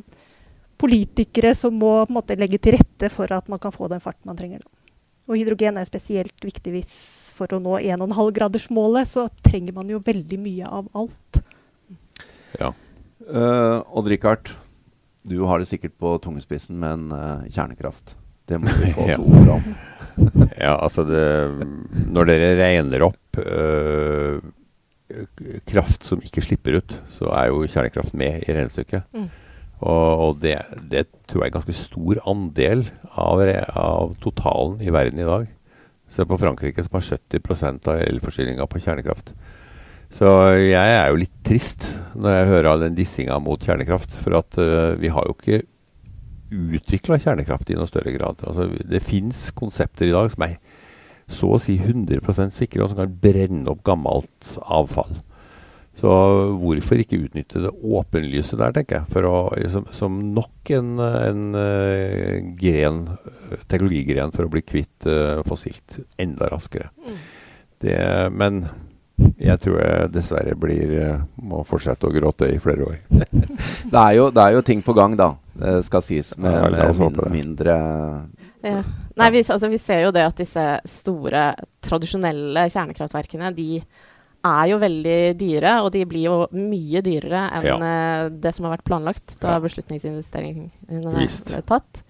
politikere 0.79 1.53
som 1.57 1.75
må 1.75 1.91
på 2.03 2.13
en 2.13 2.17
måte 2.19 2.37
legge 2.39 2.59
til 2.61 2.77
rette 2.77 3.09
for 3.13 3.31
at 3.35 3.49
man 3.51 3.61
kan 3.61 3.73
få 3.75 3.89
den 3.91 4.03
farten 4.03 4.29
man 4.29 4.39
trenger. 4.39 4.63
Og 5.29 5.37
hydrogen 5.37 5.77
er 5.77 5.85
jo 5.85 5.91
spesielt 5.91 6.45
viktig 6.45 6.73
hvis 6.73 6.93
for 7.39 7.55
å 7.55 7.61
nå 7.63 7.77
1,5-gradersmålet, 7.79 9.07
så 9.07 9.27
trenger 9.45 9.75
man 9.77 9.91
jo 9.91 10.01
veldig 10.03 10.39
mye 10.41 10.69
av 10.79 10.89
alt. 10.99 11.43
ja. 12.59 12.73
Uh, 13.29 13.85
Odd 13.93 14.07
Rikard, 14.09 14.49
du 15.27 15.43
har 15.45 15.61
det 15.61 15.67
sikkert 15.69 15.93
på 16.01 16.15
tungespissen, 16.23 16.79
men 16.81 17.11
uh, 17.13 17.45
kjernekraft. 17.45 18.15
Det 18.49 18.57
må 18.57 18.73
vi 18.79 18.89
få 18.95 19.05
to 19.19 19.27
ord 19.27 19.55
om. 19.59 19.69
Ja, 20.59 20.73
altså 20.75 21.05
det 21.07 21.21
Når 22.11 22.27
dere 22.27 22.47
regner 22.59 23.05
opp 23.05 23.37
uh, 23.39 24.41
kraft 25.69 26.03
som 26.03 26.19
ikke 26.25 26.43
slipper 26.43 26.79
ut, 26.81 26.95
så 27.15 27.29
er 27.37 27.53
jo 27.53 27.61
kjernekraft 27.69 28.17
med 28.17 28.43
i 28.43 28.55
regnestykket. 28.55 29.05
Mm. 29.15 29.29
Og, 29.79 30.23
og 30.25 30.41
det, 30.43 30.57
det 30.91 31.05
tror 31.29 31.43
jeg 31.43 31.47
er 31.47 31.53
en 31.53 31.59
ganske 31.61 31.77
stor 31.77 32.19
andel 32.27 32.83
av, 33.15 33.43
av 33.79 34.17
totalen 34.23 34.81
i 34.83 34.91
verden 34.91 35.21
i 35.21 35.27
dag. 35.27 35.47
Se 36.09 36.25
på 36.25 36.39
Frankrike, 36.41 36.83
som 36.83 36.97
har 36.97 37.05
70% 37.05 37.89
av 37.91 38.03
elforsyninga 38.03 38.67
på 38.67 38.81
kjernekraft. 38.83 39.31
Så 40.17 40.27
jeg 40.57 40.95
er 40.95 41.11
jo 41.11 41.19
litt 41.21 41.35
trist 41.45 41.85
når 42.17 42.35
jeg 42.35 42.49
hører 42.49 42.69
all 42.71 42.81
den 42.81 42.97
dissinga 42.97 43.37
mot 43.45 43.61
kjernekraft. 43.61 44.15
For 44.23 44.39
at 44.39 44.57
uh, 44.57 44.97
vi 44.99 45.11
har 45.13 45.27
jo 45.29 45.37
ikke 45.37 45.61
utvikla 46.49 47.19
kjernekraft 47.21 47.69
i 47.69 47.77
noe 47.77 47.87
større 47.87 48.15
grad. 48.15 48.41
Altså, 48.41 48.67
det 48.89 49.05
fins 49.05 49.49
konsepter 49.55 50.09
i 50.09 50.15
dag 50.15 50.31
som 50.33 50.47
er 50.47 50.57
så 51.29 51.51
å 51.53 51.61
si 51.61 51.75
100 51.77 52.49
sikre, 52.49 52.81
og 52.81 52.89
som 52.89 53.03
kan 53.03 53.17
brenne 53.21 53.69
opp 53.69 53.83
gammelt 53.85 54.55
avfall. 54.65 55.19
Så 55.99 56.09
hvorfor 56.61 57.01
ikke 57.01 57.19
utnytte 57.25 57.63
det 57.65 57.71
åpenlyse 57.75 58.55
der, 58.59 58.71
tenker 58.75 59.01
jeg, 59.01 59.11
for 59.11 59.27
å, 59.27 59.39
som, 59.71 59.87
som 59.91 60.19
nok 60.35 60.71
en, 60.77 60.93
en 61.03 61.47
eh, 61.59 62.37
gren, 62.59 63.01
teknologigren 63.67 64.31
for 64.35 64.47
å 64.47 64.53
bli 64.53 64.63
kvitt 64.63 65.09
uh, 65.09 65.41
fossilt 65.47 65.99
enda 66.21 66.47
raskere. 66.53 66.87
Mm. 67.03 67.17
Det, 67.83 67.97
men 68.31 68.63
jeg 69.39 69.59
tror 69.59 69.79
jeg 69.81 70.11
dessverre 70.13 70.55
blir, 70.59 70.91
eh, 71.03 71.21
må 71.43 71.61
fortsette 71.67 72.07
å 72.07 72.13
gråte 72.13 72.47
i 72.53 72.59
flere 72.63 72.87
år. 72.87 72.97
Det 73.89 73.97
er, 73.97 74.11
jo, 74.19 74.27
det 74.29 74.43
er 74.43 74.53
jo 74.53 74.61
ting 74.61 74.81
på 74.85 74.93
gang, 74.93 75.15
da, 75.17 75.31
det 75.57 75.79
skal 75.87 76.03
sies. 76.05 76.35
Med, 76.37 76.53
Ja, 76.53 76.91
med 76.91 76.99
min, 76.99 77.15
mindre 77.33 77.75
Ja. 78.61 78.83
Nei, 79.17 79.29
vi, 79.33 79.41
altså, 79.41 79.67
vi 79.71 79.79
ser 79.81 80.03
jo 80.03 80.11
det 80.13 80.23
at 80.27 80.37
disse 80.37 80.65
store, 80.87 81.47
tradisjonelle 81.83 82.67
kjernekraftverkene 82.69 83.49
de 83.57 83.79
er 84.45 84.67
jo 84.71 84.77
veldig 84.79 85.17
dyre, 85.39 85.73
og 85.83 85.91
de 85.91 86.05
blir 86.05 86.23
jo 86.29 86.35
mye 86.55 87.01
dyrere 87.03 87.41
enn 87.57 87.65
Ja. 87.65 87.75
eh, 87.79 88.29
det 88.29 88.53
som 88.55 88.65
har 88.65 88.77
vært 88.77 88.85
planlagt 88.87 89.37
da 89.41 89.55
Ja. 89.57 89.59
beslutningsinvesteringene 89.59 90.69
ble 91.45 91.61
tatt. 91.65 92.03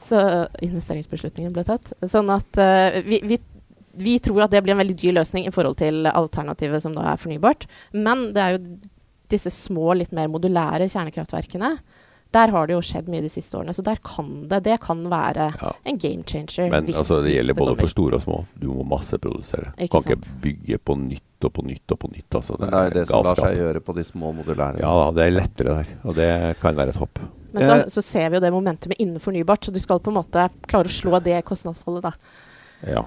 Så 0.00 0.48
investeringsbeslutningen 0.62 1.52
ble 1.52 1.62
tatt. 1.64 1.92
Sånn 2.08 2.30
at 2.32 2.56
uh, 2.56 3.00
vi, 3.04 3.20
vi, 3.22 3.38
vi 4.00 4.18
tror 4.18 4.42
at 4.46 4.50
det 4.50 4.62
blir 4.64 4.72
en 4.72 4.80
veldig 4.80 4.96
dyr 4.96 5.12
løsning 5.18 5.46
i 5.46 5.52
forhold 5.52 5.76
til 5.76 6.06
alternativet 6.08 6.80
som 6.82 6.94
da 6.96 7.02
er 7.12 7.20
fornybart. 7.20 7.66
Men 7.92 8.32
det 8.32 8.40
er 8.40 8.56
jo 8.56 8.78
disse 9.28 9.50
små, 9.52 9.92
litt 9.94 10.12
mer 10.16 10.26
modulære 10.32 10.88
kjernekraftverkene. 10.90 11.74
Der 12.32 12.48
har 12.54 12.66
det 12.66 12.74
jo 12.76 12.80
skjedd 12.86 13.08
mye 13.10 13.20
de 13.22 13.28
siste 13.28 13.58
årene, 13.58 13.74
så 13.74 13.82
der 13.84 13.98
kan 14.06 14.46
det 14.48 14.62
Det 14.64 14.80
kan 14.80 15.04
være 15.10 15.52
Ja. 15.60 15.72
en 15.84 15.98
game 15.98 16.22
changer. 16.24 16.70
Men 16.70 16.86
altså, 16.86 17.22
det 17.22 17.34
gjelder 17.36 17.54
både 17.54 17.74
går 17.74 17.80
for 17.80 17.88
store 17.88 18.14
og 18.14 18.22
små. 18.22 18.46
Du 18.58 18.68
må 18.72 18.84
masseprodusere. 18.86 19.74
Du 19.76 19.84
Ikke 19.84 20.02
kan 20.04 20.16
ikke 20.16 20.40
bygge 20.40 20.78
på 20.78 20.96
nytt 20.96 21.22
og 21.48 21.52
på 21.56 21.64
nytt 21.66 21.94
og 21.94 22.00
på 22.02 22.10
nytt. 22.12 22.38
Altså, 22.38 22.56
det, 22.60 22.70
det 22.70 22.78
er 22.78 22.88
jo 22.88 22.94
det 22.98 23.04
som 23.10 23.26
lar 23.26 23.42
seg 23.42 23.60
gjøre 23.60 23.82
på 23.84 23.96
de 23.96 24.06
små 24.06 24.32
modulære. 24.36 24.82
Ja 24.82 24.94
det 25.16 25.26
er 25.26 25.36
lettere 25.36 25.76
der. 25.80 25.94
Og 26.04 26.16
det 26.18 26.32
kan 26.60 26.76
være 26.78 26.94
et 26.94 27.00
hopp. 27.00 27.22
Men 27.52 27.66
så, 27.66 27.78
så 27.98 28.04
ser 28.04 28.28
vi 28.30 28.38
jo 28.38 28.44
det 28.44 28.52
momentumet 28.54 29.00
innen 29.02 29.22
fornybart, 29.22 29.64
så 29.64 29.74
du 29.74 29.80
skal 29.82 30.02
på 30.02 30.12
en 30.12 30.20
måte 30.20 30.46
klare 30.70 30.90
å 30.90 30.94
slå 30.94 31.18
det 31.24 31.40
kostnadsfallet, 31.48 32.06
da. 32.06 32.12
Ja, 32.86 33.02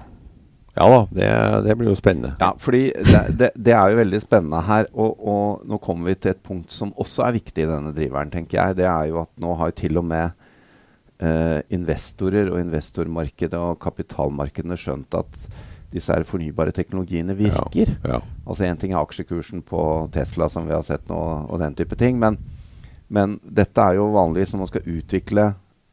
ja 0.74 0.88
da, 0.90 1.00
det, 1.16 1.28
det 1.64 1.76
blir 1.80 1.88
jo 1.88 1.96
spennende. 1.98 2.34
Ja, 2.42 2.50
fordi 2.60 2.88
det, 2.98 3.22
det, 3.40 3.50
det 3.56 3.74
er 3.74 3.92
jo 3.92 4.00
veldig 4.02 4.20
spennende 4.22 4.60
her. 4.66 4.88
Og, 4.92 5.20
og 5.24 5.68
nå 5.70 5.78
kommer 5.82 6.12
vi 6.12 6.18
til 6.18 6.34
et 6.34 6.42
punkt 6.44 6.74
som 6.74 6.92
også 7.00 7.28
er 7.28 7.38
viktig 7.38 7.64
i 7.64 7.70
denne 7.70 7.94
driveren, 7.96 8.32
tenker 8.34 8.60
jeg. 8.60 8.80
Det 8.82 8.88
er 8.90 9.12
jo 9.12 9.22
at 9.22 9.32
nå 9.40 9.54
har 9.62 9.72
til 9.78 10.02
og 10.02 10.08
med 10.12 10.34
eh, 11.24 11.60
investorer 11.74 12.50
og 12.52 12.60
investormarkedet 12.60 13.60
og 13.60 13.78
kapitalmarkedene 13.82 14.78
skjønt 14.78 15.22
at 15.22 15.38
disse 15.94 16.12
her 16.12 16.26
fornybare 16.26 16.74
teknologiene 16.74 17.36
virker. 17.38 17.94
Ja. 18.02 18.20
Altså 18.44 18.66
Én 18.66 18.78
ting 18.80 18.94
er 18.94 19.00
aksjekursen 19.02 19.62
på 19.66 19.80
Tesla, 20.14 20.48
som 20.50 20.66
vi 20.66 20.74
har 20.74 20.82
sett 20.86 21.06
nå, 21.10 21.20
og 21.48 21.60
den 21.62 21.76
type 21.78 21.96
ting. 22.00 22.18
Men, 22.20 22.38
men 23.08 23.38
dette 23.44 23.80
er 23.80 24.00
jo 24.00 24.10
vanligvis 24.14 24.54
når 24.54 24.64
man 24.64 24.72
skal 24.72 24.92
utvikle 24.96 25.48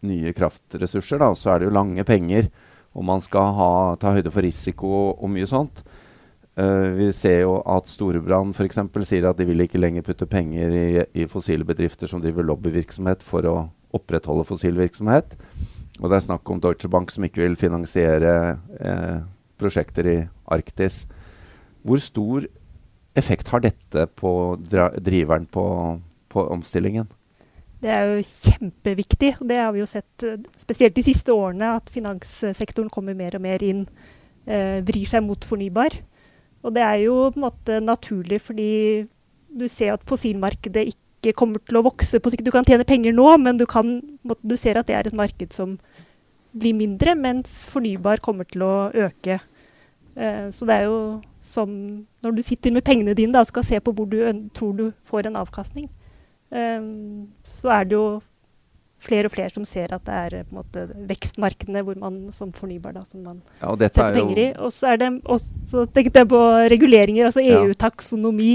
nye 0.09 0.33
kraftressurser, 0.33 1.21
da, 1.21 1.31
så 1.37 1.53
er 1.53 1.61
det 1.61 1.69
jo 1.69 1.77
lange 1.77 2.05
penger. 2.07 2.49
Og 2.97 3.05
man 3.07 3.21
skal 3.23 3.53
ha, 3.55 3.73
ta 4.01 4.15
høyde 4.15 4.33
for 4.33 4.43
risiko 4.43 4.93
og, 5.13 5.27
mye 5.31 5.47
sånt. 5.47 5.83
Uh, 6.59 6.91
vi 6.97 7.11
ser 7.15 7.45
jo 7.45 7.59
at 7.63 7.87
Storebrand 7.87 8.51
f.eks. 8.57 8.81
sier 9.07 9.29
at 9.29 9.37
de 9.39 9.45
vil 9.47 9.63
ikke 9.63 9.79
lenger 9.79 10.03
putte 10.03 10.27
penger 10.27 10.73
i, 10.75 10.87
i 11.23 11.27
fossile 11.31 11.63
bedrifter 11.67 12.11
som 12.11 12.19
driver 12.23 12.43
lobbyvirksomhet 12.49 13.23
for 13.23 13.47
å 13.47 13.55
opprettholde 13.95 14.43
fossil 14.49 14.75
virksomhet. 14.79 15.37
Og 16.01 16.09
det 16.09 16.17
er 16.17 16.25
snakk 16.25 16.49
om 16.49 16.59
Deutsche 16.59 16.89
Bank 16.91 17.13
som 17.13 17.23
ikke 17.27 17.43
vil 17.43 17.55
finansiere 17.59 18.33
eh, 18.81 19.21
prosjekter 19.61 20.09
i 20.09 20.17
Arktis. 20.51 21.05
Hvor 21.85 22.01
stor 22.01 22.45
effekt 23.17 23.49
har 23.51 23.63
dette 23.63 24.05
på 24.17 24.33
driveren 24.61 25.47
på, 25.51 25.65
på 26.31 26.45
omstillingen? 26.53 27.09
Det 27.81 27.89
er 27.89 28.11
jo 28.11 28.21
kjempeviktig. 28.21 29.35
og 29.41 29.47
Det 29.49 29.57
har 29.57 29.71
vi 29.73 29.81
jo 29.81 29.89
sett 29.89 30.25
eh, 30.27 30.41
spesielt 30.59 30.95
de 30.97 31.05
siste 31.05 31.33
årene, 31.33 31.75
at 31.79 31.89
finanssektoren 31.93 32.91
kommer 32.93 33.17
mer 33.17 33.35
og 33.37 33.43
mer 33.43 33.63
inn, 33.65 33.87
eh, 34.45 34.79
vrir 34.85 35.09
seg 35.09 35.25
mot 35.25 35.47
fornybar. 35.47 35.97
Og 36.61 36.75
det 36.75 36.83
er 36.85 36.99
jo 37.07 37.15
på 37.33 37.41
en 37.41 37.47
måte 37.47 37.79
naturlig, 37.81 38.41
fordi 38.45 38.71
du 39.49 39.65
ser 39.67 39.95
at 39.95 40.05
fossilmarkedet 40.07 40.91
ikke 40.93 41.33
kommer 41.37 41.61
til 41.65 41.79
å 41.79 41.85
vokse 41.89 42.21
på 42.21 42.31
sikt. 42.31 42.45
Du 42.45 42.53
kan 42.53 42.65
tjene 42.67 42.85
penger 42.87 43.15
nå, 43.17 43.25
men 43.41 43.57
du, 43.57 43.65
kan, 43.69 43.97
du 44.21 44.55
ser 44.57 44.77
at 44.77 44.87
det 44.89 44.95
er 44.97 45.09
et 45.09 45.17
marked 45.17 45.53
som 45.53 45.79
blir 46.53 46.75
mindre, 46.77 47.15
mens 47.17 47.65
fornybar 47.71 48.21
kommer 48.21 48.45
til 48.45 48.65
å 48.67 48.75
øke. 49.07 49.39
Eh, 50.15 50.49
så 50.51 50.67
det 50.67 50.79
er 50.81 50.89
jo 50.89 51.21
som 51.41 51.69
når 52.23 52.35
du 52.35 52.41
sitter 52.45 52.73
med 52.73 52.85
pengene 52.85 53.15
dine 53.17 53.39
og 53.39 53.49
skal 53.49 53.65
se 53.65 53.79
på 53.79 53.93
hvor 53.95 54.09
du 54.09 54.19
tror 54.55 54.75
du 54.77 54.91
får 55.07 55.27
en 55.27 55.39
avkastning, 55.41 55.87
um, 56.49 57.31
så 57.43 57.71
er 57.79 57.87
det 57.89 57.97
jo 57.97 58.05
flere 59.01 59.25
og 59.25 59.33
flere 59.33 59.49
som 59.49 59.65
ser 59.65 59.93
at 59.95 60.03
det 60.05 60.13
er 60.13 60.43
på 60.45 60.53
en 60.53 60.59
måte, 60.59 60.83
vekstmarkedene 61.09 61.81
hvor 61.87 61.97
man 61.97 62.19
som 62.35 62.51
fornybar 62.53 62.93
da, 62.93 63.01
som 63.07 63.23
man 63.25 63.41
ja, 63.57 63.73
setter 63.87 64.13
penger 64.19 64.41
i. 64.43 64.47
Og 64.61 64.73
så, 64.75 64.91
er 64.93 65.01
det, 65.01 65.09
også, 65.25 65.87
tenkte 65.95 66.21
jeg 66.21 66.29
på 66.29 66.41
reguleringer, 66.75 67.31
altså 67.31 67.41
EU-taksonomi, 67.41 68.51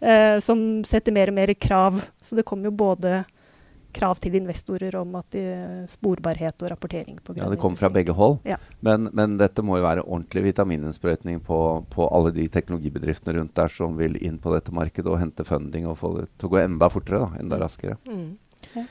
eh, 0.00 0.38
som 0.44 0.64
setter 0.88 1.12
mer 1.12 1.32
og 1.32 1.36
mer 1.36 1.52
krav. 1.60 2.00
Så 2.24 2.38
det 2.38 2.46
kommer 2.48 2.70
jo 2.70 2.78
både 2.80 3.20
krav 3.94 4.18
til 4.22 4.36
investorer 4.38 4.96
om 4.98 5.14
at 5.20 5.28
de, 5.34 5.44
sporbarhet 5.90 6.64
og 6.64 6.72
rapportering. 6.72 7.18
på 7.24 7.36
Ja, 7.38 7.48
Det 7.50 7.60
kommer 7.62 7.80
fra 7.80 7.90
begge 7.92 8.12
hold. 8.16 8.38
Ja. 8.48 8.58
Men, 8.80 9.08
men, 9.12 9.38
dette 9.40 9.62
må 9.62 9.78
jo 9.78 9.86
være 9.86 10.04
ordentlig 10.04 10.44
vitamininnsprøytning 10.50 11.40
på, 11.44 11.58
på, 11.90 12.08
alle 12.08 12.34
de 12.34 12.48
teknologibedriftene 12.48 13.38
rundt 13.38 13.54
der 13.54 13.72
som 13.72 13.96
vil 13.98 14.18
inn 14.20 14.38
på 14.42 14.52
dette 14.54 14.74
markedet 14.74 15.10
og 15.10 15.20
hente 15.22 15.46
funding 15.46 15.88
og 15.90 15.98
få 16.00 16.16
det 16.18 16.28
til 16.38 16.50
å 16.50 16.54
gå 16.54 16.62
enda 16.64 16.90
fortere, 16.92 17.24
da, 17.24 17.40
enda 17.42 17.62
raskere. 17.62 17.98
Mm. 18.08 18.36
Ja. 18.74 18.86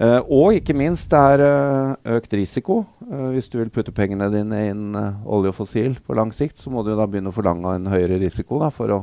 Uh, 0.00 0.22
og 0.32 0.54
ikke 0.56 0.72
minst 0.72 1.10
det 1.12 1.18
er 1.34 1.42
uh, 1.44 2.14
økt 2.16 2.32
risiko. 2.32 2.84
Uh, 3.04 3.34
hvis 3.34 3.50
du 3.52 3.58
vil 3.58 3.72
putte 3.74 3.92
pengene 3.92 4.30
dine 4.32 4.62
inn 4.70 4.96
olje 4.96 5.52
og 5.52 5.58
fossil 5.58 5.98
på 6.00 6.16
lang 6.16 6.32
sikt, 6.32 6.56
så 6.56 6.72
må 6.72 6.84
du 6.86 6.94
da 6.94 7.04
begynne 7.04 7.28
å 7.32 7.36
forlange 7.36 7.74
en 7.76 7.90
høyere 7.92 8.20
risiko 8.22 8.62
da, 8.62 8.70
for 8.72 8.94
å 8.94 9.00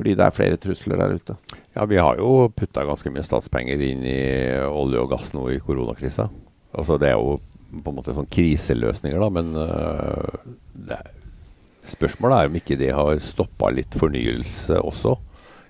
fordi 0.00 0.16
det 0.16 0.24
er 0.24 0.32
flere 0.32 0.56
trusler 0.56 0.96
der 0.96 1.18
ute. 1.20 1.34
Ja, 1.76 1.84
vi 1.84 1.98
har 2.00 2.16
jo 2.16 2.48
putta 2.56 2.86
ganske 2.88 3.12
mye 3.12 3.24
statspenger 3.26 3.82
inn 3.84 4.00
i 4.08 4.20
olje 4.64 5.02
og 5.02 5.10
gass 5.12 5.34
nå 5.36 5.44
i 5.52 5.58
koronakrisa. 5.60 6.30
Altså, 6.72 6.96
det 7.02 7.10
er 7.10 7.18
jo 7.20 7.34
på 7.70 7.92
en 7.92 7.98
måte 7.98 8.14
sånn 8.16 8.28
kriseløsninger, 8.32 9.20
da, 9.20 9.28
men 9.30 9.52
uh, 9.60 10.94
er, 10.96 11.10
spørsmålet 11.92 12.38
er 12.38 12.48
om 12.48 12.56
ikke 12.62 12.78
det 12.80 12.94
har 12.96 13.20
stoppa 13.20 13.68
litt 13.76 13.92
fornyelse 14.00 14.80
også. 14.80 15.18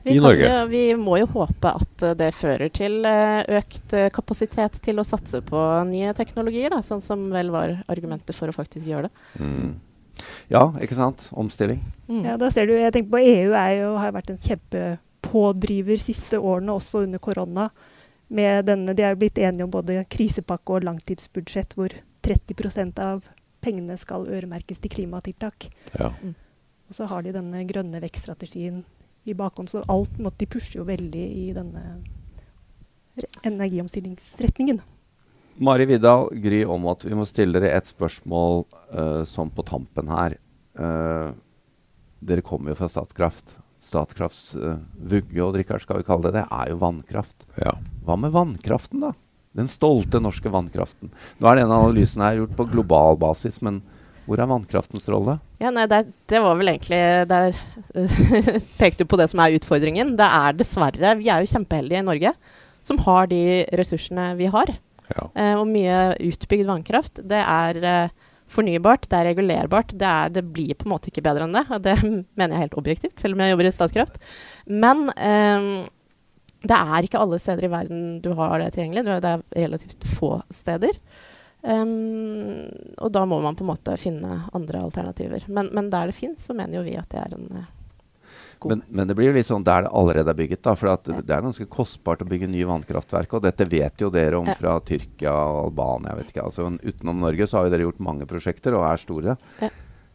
Vi, 0.07 0.15
I 0.15 0.23
Norge. 0.23 0.47
Jo, 0.47 0.63
vi 0.71 0.85
må 0.97 1.19
jo 1.21 1.27
håpe 1.35 1.75
at 1.83 2.07
det 2.23 2.31
fører 2.39 2.71
til 2.73 3.03
uh, 3.03 3.43
økt 3.59 3.99
uh, 3.99 4.07
kapasitet 4.15 4.79
til 4.87 5.03
å 5.03 5.05
satse 5.05 5.43
på 5.45 5.67
nye 5.91 6.15
teknologier, 6.17 6.71
da, 6.71 6.85
sånn 6.87 7.03
som 7.05 7.27
vel 7.35 7.51
var 7.53 7.81
argumentet 7.91 8.39
for 8.39 8.49
å 8.49 8.55
faktisk 8.57 8.87
gjøre 8.87 9.11
det. 9.11 9.29
Mm. 9.43 9.75
Ja, 10.53 10.67
ikke 10.83 10.99
sant. 10.99 11.29
Omstilling. 11.33 11.81
Mm. 12.09 12.25
Ja, 12.27 12.37
da 12.41 12.51
ser 12.53 12.69
du, 12.69 12.75
jeg 12.79 12.93
tenker 12.95 13.15
på 13.15 13.23
EU 13.23 13.55
jo, 13.55 13.95
har 14.01 14.15
vært 14.17 14.33
en 14.35 14.43
kjempepådriver 14.43 16.01
siste 16.03 16.41
årene, 16.41 16.77
også 16.77 17.05
under 17.07 17.23
korona. 17.23 17.71
Med 18.31 18.69
denne, 18.69 18.95
de 18.95 19.07
er 19.07 19.19
blitt 19.19 19.39
enige 19.43 19.67
om 19.67 19.73
både 19.75 20.05
krisepakke 20.11 20.77
og 20.77 20.87
langtidsbudsjett, 20.87 21.75
hvor 21.79 21.95
30% 22.27 23.01
av 23.03 23.25
pengene 23.61 23.97
skal 24.01 24.29
øremerkes 24.29 24.81
til 24.81 24.93
klimatiltak. 24.93 25.69
Ja. 25.99 26.13
Mm. 26.23 26.37
Og 26.91 26.97
så 26.97 27.07
har 27.11 27.23
de 27.23 27.35
denne 27.35 27.65
grønne 27.69 28.01
vekststrategien 28.03 28.85
i 29.29 29.35
bakhånd, 29.37 29.69
så 29.71 29.85
alt 29.89 30.17
måtte, 30.19 30.41
de 30.43 30.49
pusher 30.51 30.81
jo 30.81 30.87
veldig 30.89 31.27
i 31.45 31.51
denne 31.55 31.85
energiomstillingsretningen. 33.45 34.81
Mari 35.61 35.85
Vidal, 35.85 36.31
Gry 36.41 36.63
Aamodt, 36.65 37.05
vi 37.05 37.17
må 37.17 37.27
stille 37.29 37.61
dere 37.61 37.75
et 37.77 37.89
spørsmål 37.91 38.63
uh, 38.97 39.23
sånn 39.29 39.51
på 39.53 39.65
tampen 39.69 40.09
her. 40.09 40.39
Uh, 40.81 41.37
dere 42.25 42.45
kommer 42.45 42.73
jo 42.73 42.79
fra 42.79 42.89
Statkraft. 42.89 43.59
Statkrafts 43.85 44.55
uh, 44.57 44.79
vugge 45.13 45.43
og 45.45 45.53
drikkert, 45.59 45.85
skal 45.85 46.01
vi 46.01 46.07
kalle 46.09 46.31
det 46.31 46.39
det, 46.39 46.47
er 46.49 46.71
jo 46.73 46.79
vannkraft. 46.81 47.45
Ja. 47.61 47.75
Hva 48.07 48.17
med 48.23 48.33
vannkraften, 48.33 49.05
da? 49.05 49.13
Den 49.61 49.69
stolte 49.69 50.23
norske 50.25 50.49
vannkraften. 50.49 51.13
Nå 51.37 51.51
er 51.51 51.61
denne 51.61 51.77
analysen 51.77 52.25
her 52.25 52.41
gjort 52.41 52.57
på 52.57 52.69
global 52.71 53.21
basis, 53.21 53.61
men 53.61 53.83
hvor 54.25 54.41
er 54.41 54.49
vannkraftens 54.49 55.11
rolle? 55.13 55.37
Ja, 55.61 55.75
nei, 55.75 55.85
det, 55.91 56.07
det 56.31 56.41
var 56.41 56.57
vel 56.57 56.71
egentlig 56.71 57.01
Der 57.29 57.57
pekte 58.81 59.03
du 59.03 59.11
på 59.11 59.19
det 59.21 59.29
som 59.33 59.43
er 59.45 59.59
utfordringen. 59.59 60.15
Det 60.17 60.29
er 60.41 60.57
dessverre 60.57 61.17
Vi 61.19 61.29
er 61.29 61.43
jo 61.43 61.53
kjempeheldige 61.53 62.01
i 62.01 62.09
Norge 62.09 62.35
som 62.81 63.01
har 63.05 63.29
de 63.31 63.65
ressursene 63.77 64.33
vi 64.39 64.49
har. 64.53 64.73
Eh, 65.35 65.55
og 65.57 65.69
mye 65.71 66.01
utbygd 66.31 66.69
vannkraft. 66.69 67.23
Det 67.31 67.41
er 67.41 67.81
eh, 67.87 68.13
fornybart, 68.51 69.09
det 69.11 69.19
er 69.19 69.29
regulerbart. 69.31 69.95
Det, 69.95 70.07
er, 70.07 70.35
det, 70.35 70.45
blir 70.55 70.77
på 70.79 70.89
en 70.89 70.95
måte 70.95 71.11
ikke 71.13 71.25
bedre 71.27 71.47
enn 71.47 71.57
det. 71.57 71.65
Og 71.71 71.83
det 71.87 71.97
mener 72.39 72.55
jeg 72.55 72.67
helt 72.67 72.79
objektivt, 72.83 73.19
selv 73.21 73.37
om 73.37 73.45
jeg 73.45 73.55
jobber 73.55 73.71
i 73.71 73.75
Statkraft. 73.75 74.23
Men 74.71 75.09
eh, 75.17 75.89
det 76.61 76.77
er 76.77 77.07
ikke 77.07 77.21
alle 77.21 77.41
steder 77.41 77.67
i 77.67 77.73
verden 77.73 78.07
du 78.25 78.33
har 78.39 78.59
det 78.61 78.73
tilgjengelig. 78.75 79.21
Det 79.25 79.35
er 79.35 79.45
relativt 79.65 80.09
få 80.19 80.35
steder. 80.53 80.99
Um, 81.61 82.71
og 82.97 83.11
da 83.13 83.27
må 83.29 83.37
man 83.45 83.57
på 83.57 83.67
en 83.67 83.69
måte 83.69 83.97
finne 84.01 84.39
andre 84.57 84.81
alternativer. 84.81 85.45
Men, 85.49 85.69
men 85.77 85.91
der 85.93 86.09
det 86.09 86.17
fins, 86.17 86.47
så 86.47 86.57
mener 86.57 86.79
jo 86.79 86.87
vi 86.87 86.97
at 87.01 87.09
det 87.13 87.21
er 87.21 87.37
en 87.37 87.49
men, 88.69 88.83
men, 88.89 89.09
det 89.09 89.17
blir 89.17 89.31
jo 89.31 89.37
litt 89.37 89.49
sånn 89.49 89.65
der 89.65 89.87
det 89.87 89.93
allerede 89.97 90.33
er 90.33 90.39
bygget. 90.39 90.63
da, 90.67 90.75
for 90.77 90.91
ja. 90.91 90.97
Det 91.01 91.33
er 91.33 91.45
ganske 91.45 91.69
kostbart 91.73 92.25
å 92.25 92.29
bygge 92.29 92.51
nye 92.51 92.69
vannkraftverk. 92.69 93.37
Og 93.37 93.45
dette 93.47 93.67
vet 93.71 94.05
jo 94.05 94.11
dere 94.13 94.41
om 94.41 94.49
ja. 94.49 94.57
fra 94.59 94.77
Tyrkia 94.85 95.33
og 95.33 95.61
Albania. 95.71 96.17
vet 96.19 96.33
ikke, 96.33 96.47
altså 96.49 96.69
Utenom 96.69 97.23
Norge 97.25 97.49
så 97.49 97.59
har 97.59 97.69
jo 97.69 97.75
dere 97.75 97.87
gjort 97.89 98.03
mange 98.05 98.29
prosjekter 98.29 98.77
og 98.77 98.89
er 98.89 99.01
store. 99.01 99.37
Ja. 99.63 99.71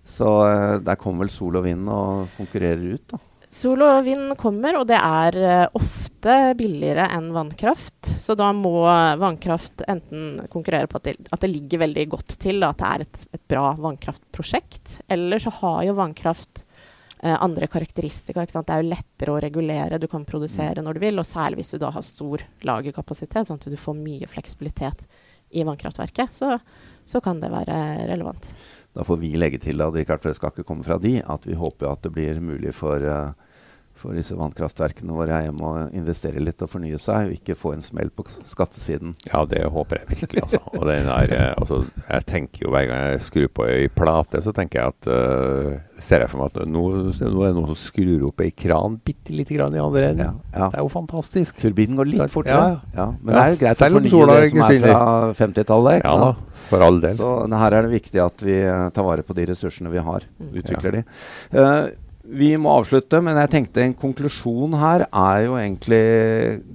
Så 0.05 0.27
uh, 0.45 0.75
der 0.86 0.99
kommer 1.01 1.25
vel 1.25 1.34
sol 1.34 1.58
og 1.58 1.65
vind 1.65 1.89
og 1.89 2.36
konkurrerer 2.38 2.93
ut, 2.93 3.08
da. 3.15 3.21
Sol 3.55 3.79
og 3.86 4.01
vind 4.03 4.34
kommer, 4.36 4.75
og 4.81 4.89
det 4.89 4.97
er 4.99 5.38
uh, 5.39 5.77
ofte 5.79 6.36
billigere 6.60 7.08
enn 7.15 7.31
vannkraft. 7.34 8.12
Så 8.19 8.36
da 8.38 8.51
må 8.53 8.84
vannkraft 9.21 9.86
enten 9.89 10.43
konkurrere 10.51 10.89
på 10.91 10.99
at 10.99 11.08
det, 11.08 11.15
at 11.31 11.41
det 11.41 11.53
ligger 11.53 11.86
veldig 11.86 12.05
godt 12.12 12.38
til, 12.41 12.62
da, 12.62 12.73
at 12.73 12.81
det 12.81 12.91
er 12.91 13.08
et, 13.08 13.25
et 13.39 13.45
bra 13.55 13.71
vannkraftprosjekt. 13.79 14.99
Eller 15.10 15.41
så 15.41 15.53
har 15.62 15.86
jo 15.88 15.97
vannkraft 15.97 16.64
eh, 17.25 17.35
andre 17.35 17.67
karakteristikker. 17.71 18.47
Det 18.53 18.63
er 18.73 18.83
jo 18.83 18.91
lettere 18.93 19.33
å 19.33 19.41
regulere. 19.43 19.99
Du 20.01 20.07
kan 20.11 20.25
produsere 20.27 20.79
mm. 20.79 20.85
når 20.85 20.97
du 20.97 21.05
vil, 21.07 21.21
og 21.21 21.27
særlig 21.27 21.61
hvis 21.63 21.75
du 21.75 21.81
da 21.81 21.91
har 21.95 22.05
stor 22.05 22.45
lagerkapasitet, 22.67 23.49
sånn 23.49 23.61
at 23.61 23.69
du 23.71 23.79
får 23.79 23.97
mye 23.99 24.29
fleksibilitet 24.29 25.05
i 25.55 25.65
vannkraftverket, 25.67 26.33
så, 26.33 26.55
så 27.05 27.21
kan 27.23 27.41
det 27.41 27.51
være 27.53 27.77
relevant. 28.11 28.47
Da 28.95 29.03
får 29.03 29.19
vi 29.19 29.33
legge 29.35 29.59
til, 29.59 29.81
da, 29.81 29.89
det 29.91 30.05
skal 30.07 30.53
ikke 30.53 30.63
komme 30.67 30.85
fra 30.85 30.97
de, 31.01 31.17
at 31.19 31.45
vi 31.47 31.57
håper 31.59 31.89
at 31.91 32.05
det 32.05 32.13
blir 32.15 32.39
mulig 32.39 32.71
for 32.77 33.03
uh, 33.03 33.33
for 34.06 34.18
disse 34.18 34.38
vannkraftverkene 34.38 35.15
våre 35.15 35.41
hjemme 35.46 35.70
å 35.70 35.86
investere 35.96 36.44
litt 36.44 36.62
og 36.63 36.72
fornye 36.72 37.00
seg, 37.02 37.30
og 37.30 37.38
ikke 37.39 37.58
få 37.58 37.74
en 37.76 37.84
smell 37.84 38.12
på 38.13 38.26
skattesiden. 38.48 39.15
Ja, 39.32 39.44
det 39.50 39.63
håper 39.72 40.02
jeg 40.02 40.22
virkelig. 40.22 40.46
Altså. 40.46 40.62
Og 40.76 40.86
den 40.89 41.10
er, 41.12 41.34
eh, 41.36 41.52
altså, 41.56 41.82
jeg 42.06 42.26
tenker 42.30 42.65
jo 42.65 42.74
Hver 42.76 42.88
gang 42.89 43.04
jeg 43.06 43.24
skrur 43.24 43.52
på 43.56 43.68
ei 43.70 43.89
plate, 43.94 44.41
så 44.44 44.52
tenker 44.56 44.82
jeg 44.82 44.94
at 44.94 45.10
uh, 45.10 46.00
ser 46.02 46.26
jeg 46.26 46.32
for 46.32 46.41
meg 46.41 46.52
at 46.52 46.68
nå, 46.68 46.84
nå, 47.08 47.44
er 47.46 47.54
det 47.54 47.56
noen 47.56 47.70
som 47.72 47.80
skrur 47.80 48.26
opp 48.30 48.44
ei 48.44 48.50
kran 48.52 48.98
bitte 49.06 49.36
lite 49.36 49.56
grann 49.56 49.76
i 49.76 49.82
andre 49.82 50.10
enden. 50.12 50.39
Ja, 50.52 50.60
ja. 50.60 50.70
Det 50.74 50.82
er 50.82 50.86
jo 50.86 50.91
fantastisk. 50.91 51.60
Turbinen 51.62 52.00
går 52.00 52.10
litt 52.12 52.34
fortere. 52.34 52.82
Ja. 52.98 53.10
Men 53.22 53.32
det 53.32 53.44
er 53.44 53.54
jo 53.54 53.62
greit 53.62 53.80
å 53.80 53.91
fornye 53.96 54.30
det 54.32 54.50
som 54.52 54.65
er 54.65 54.82
fra 54.86 55.04
50-tallet. 55.41 56.02
Ja 56.06 56.15
da, 56.22 56.32
for 56.70 56.86
all 56.86 57.00
del. 57.04 57.18
Så 57.18 57.36
her 57.56 57.78
er 57.78 57.88
det 57.88 57.94
viktig 57.96 58.24
at 58.24 58.46
vi 58.46 58.58
uh, 58.65 58.88
tar 58.96 59.08
vare 59.08 59.26
på 59.26 59.38
de 59.38 59.48
ressursene 59.54 59.94
vi 59.94 60.04
har. 60.04 60.28
Mm. 60.41 60.52
Utvikler 60.62 61.00
de. 61.00 61.06
Uh, 61.56 61.86
vi 62.25 62.51
må 62.57 62.71
avslutte, 62.79 63.19
men 63.23 63.38
jeg 63.43 63.51
tenkte 63.53 63.83
en 63.85 63.93
konklusjon 63.97 64.73
her 64.81 65.05
er 65.05 65.43
jo 65.45 65.57
egentlig 65.59 66.01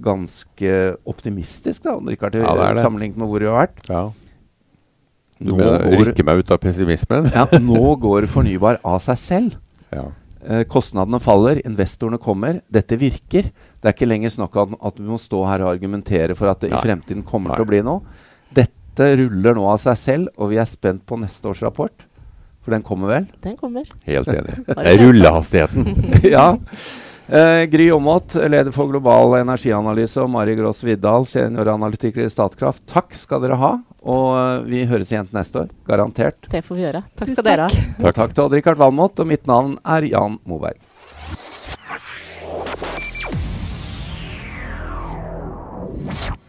ganske 0.03 0.77
optimistisk, 1.09 1.83
da, 1.85 1.97
Richard, 2.07 2.37
ja, 2.39 2.53
det 2.55 2.69
det. 2.77 2.85
sammenlignet 2.85 3.19
med 3.19 3.31
hvor 3.31 3.43
vi 3.43 3.49
har 3.49 3.59
vært. 3.65 3.81
Ja. 3.89 4.05
Du 5.41 5.57
rykker 5.57 6.25
meg 6.27 6.43
ut 6.43 6.53
av 6.53 6.61
pessimismen? 6.61 7.29
ja, 7.33 7.47
nå 7.59 7.95
går 8.01 8.29
fornybar 8.31 8.81
av 8.85 9.03
seg 9.03 9.21
selv. 9.21 9.59
Ja. 9.91 10.05
Eh, 10.47 10.61
kostnadene 10.71 11.19
faller, 11.19 11.59
investorene 11.67 12.15
kommer. 12.15 12.61
Dette 12.71 12.95
virker. 12.95 13.49
Det 13.51 13.89
er 13.89 13.91
ikke 13.91 14.07
lenger 14.07 14.31
snakk 14.31 14.55
om 14.61 14.77
at 14.79 15.01
vi 15.01 15.03
må 15.03 15.17
stå 15.19 15.41
her 15.49 15.65
og 15.65 15.73
argumentere 15.73 16.31
for 16.39 16.47
at 16.47 16.63
det 16.63 16.69
Nei. 16.71 16.79
i 16.79 16.85
fremtiden 16.85 17.25
kommer 17.27 17.51
Nei. 17.51 17.57
til 17.59 17.65
å 17.65 17.69
bli 17.69 17.81
noe. 17.83 18.23
Dette 18.55 19.09
ruller 19.19 19.59
nå 19.59 19.65
av 19.67 19.81
seg 19.83 19.99
selv, 19.99 20.31
og 20.39 20.53
vi 20.53 20.61
er 20.63 20.69
spent 20.71 21.03
på 21.03 21.19
neste 21.19 21.51
års 21.51 21.59
rapport. 21.65 22.07
For 22.61 22.75
den 22.75 22.83
kommer 22.85 23.09
vel? 23.09 23.29
Den 23.41 23.55
kommer. 23.57 23.87
Helt 24.05 24.27
enig. 24.29 24.57
Det 24.67 24.75
er 24.77 24.99
Rullehastigheten. 25.01 25.87
ja. 26.35 26.45
Eh, 27.31 27.63
Gry 27.71 27.87
Aamodt, 27.95 28.35
leder 28.35 28.73
for 28.75 28.91
global 28.91 29.37
energianalyse, 29.39 30.19
og 30.21 30.29
Mari 30.33 30.57
Grås 30.59 30.83
Viddal, 30.85 31.25
senioranalytiker 31.29 32.25
i 32.25 32.29
Statkraft. 32.29 32.83
Takk 32.91 33.15
skal 33.17 33.41
dere 33.45 33.57
ha. 33.61 33.73
Og 34.01 34.29
eh, 34.37 34.69
vi 34.69 34.85
høres 34.89 35.13
igjen 35.13 35.31
neste 35.33 35.65
år. 35.65 35.73
Garantert. 35.89 36.51
Det 36.51 36.63
får 36.65 36.79
vi 36.79 36.87
gjøre. 36.87 37.05
Takk 37.17 37.33
skal 37.33 37.49
dere 37.49 37.67
ha. 37.69 37.85
Takk, 38.01 38.17
takk 38.19 38.37
til 38.37 38.45
Odd-Rikard 38.45 38.81
Valmot, 38.83 39.23
og 39.23 39.31
mitt 39.31 39.49
navn 39.49 39.77
er 39.81 40.11
Jan 40.11 40.41
Moberg. 40.45 40.77
you 46.23 46.40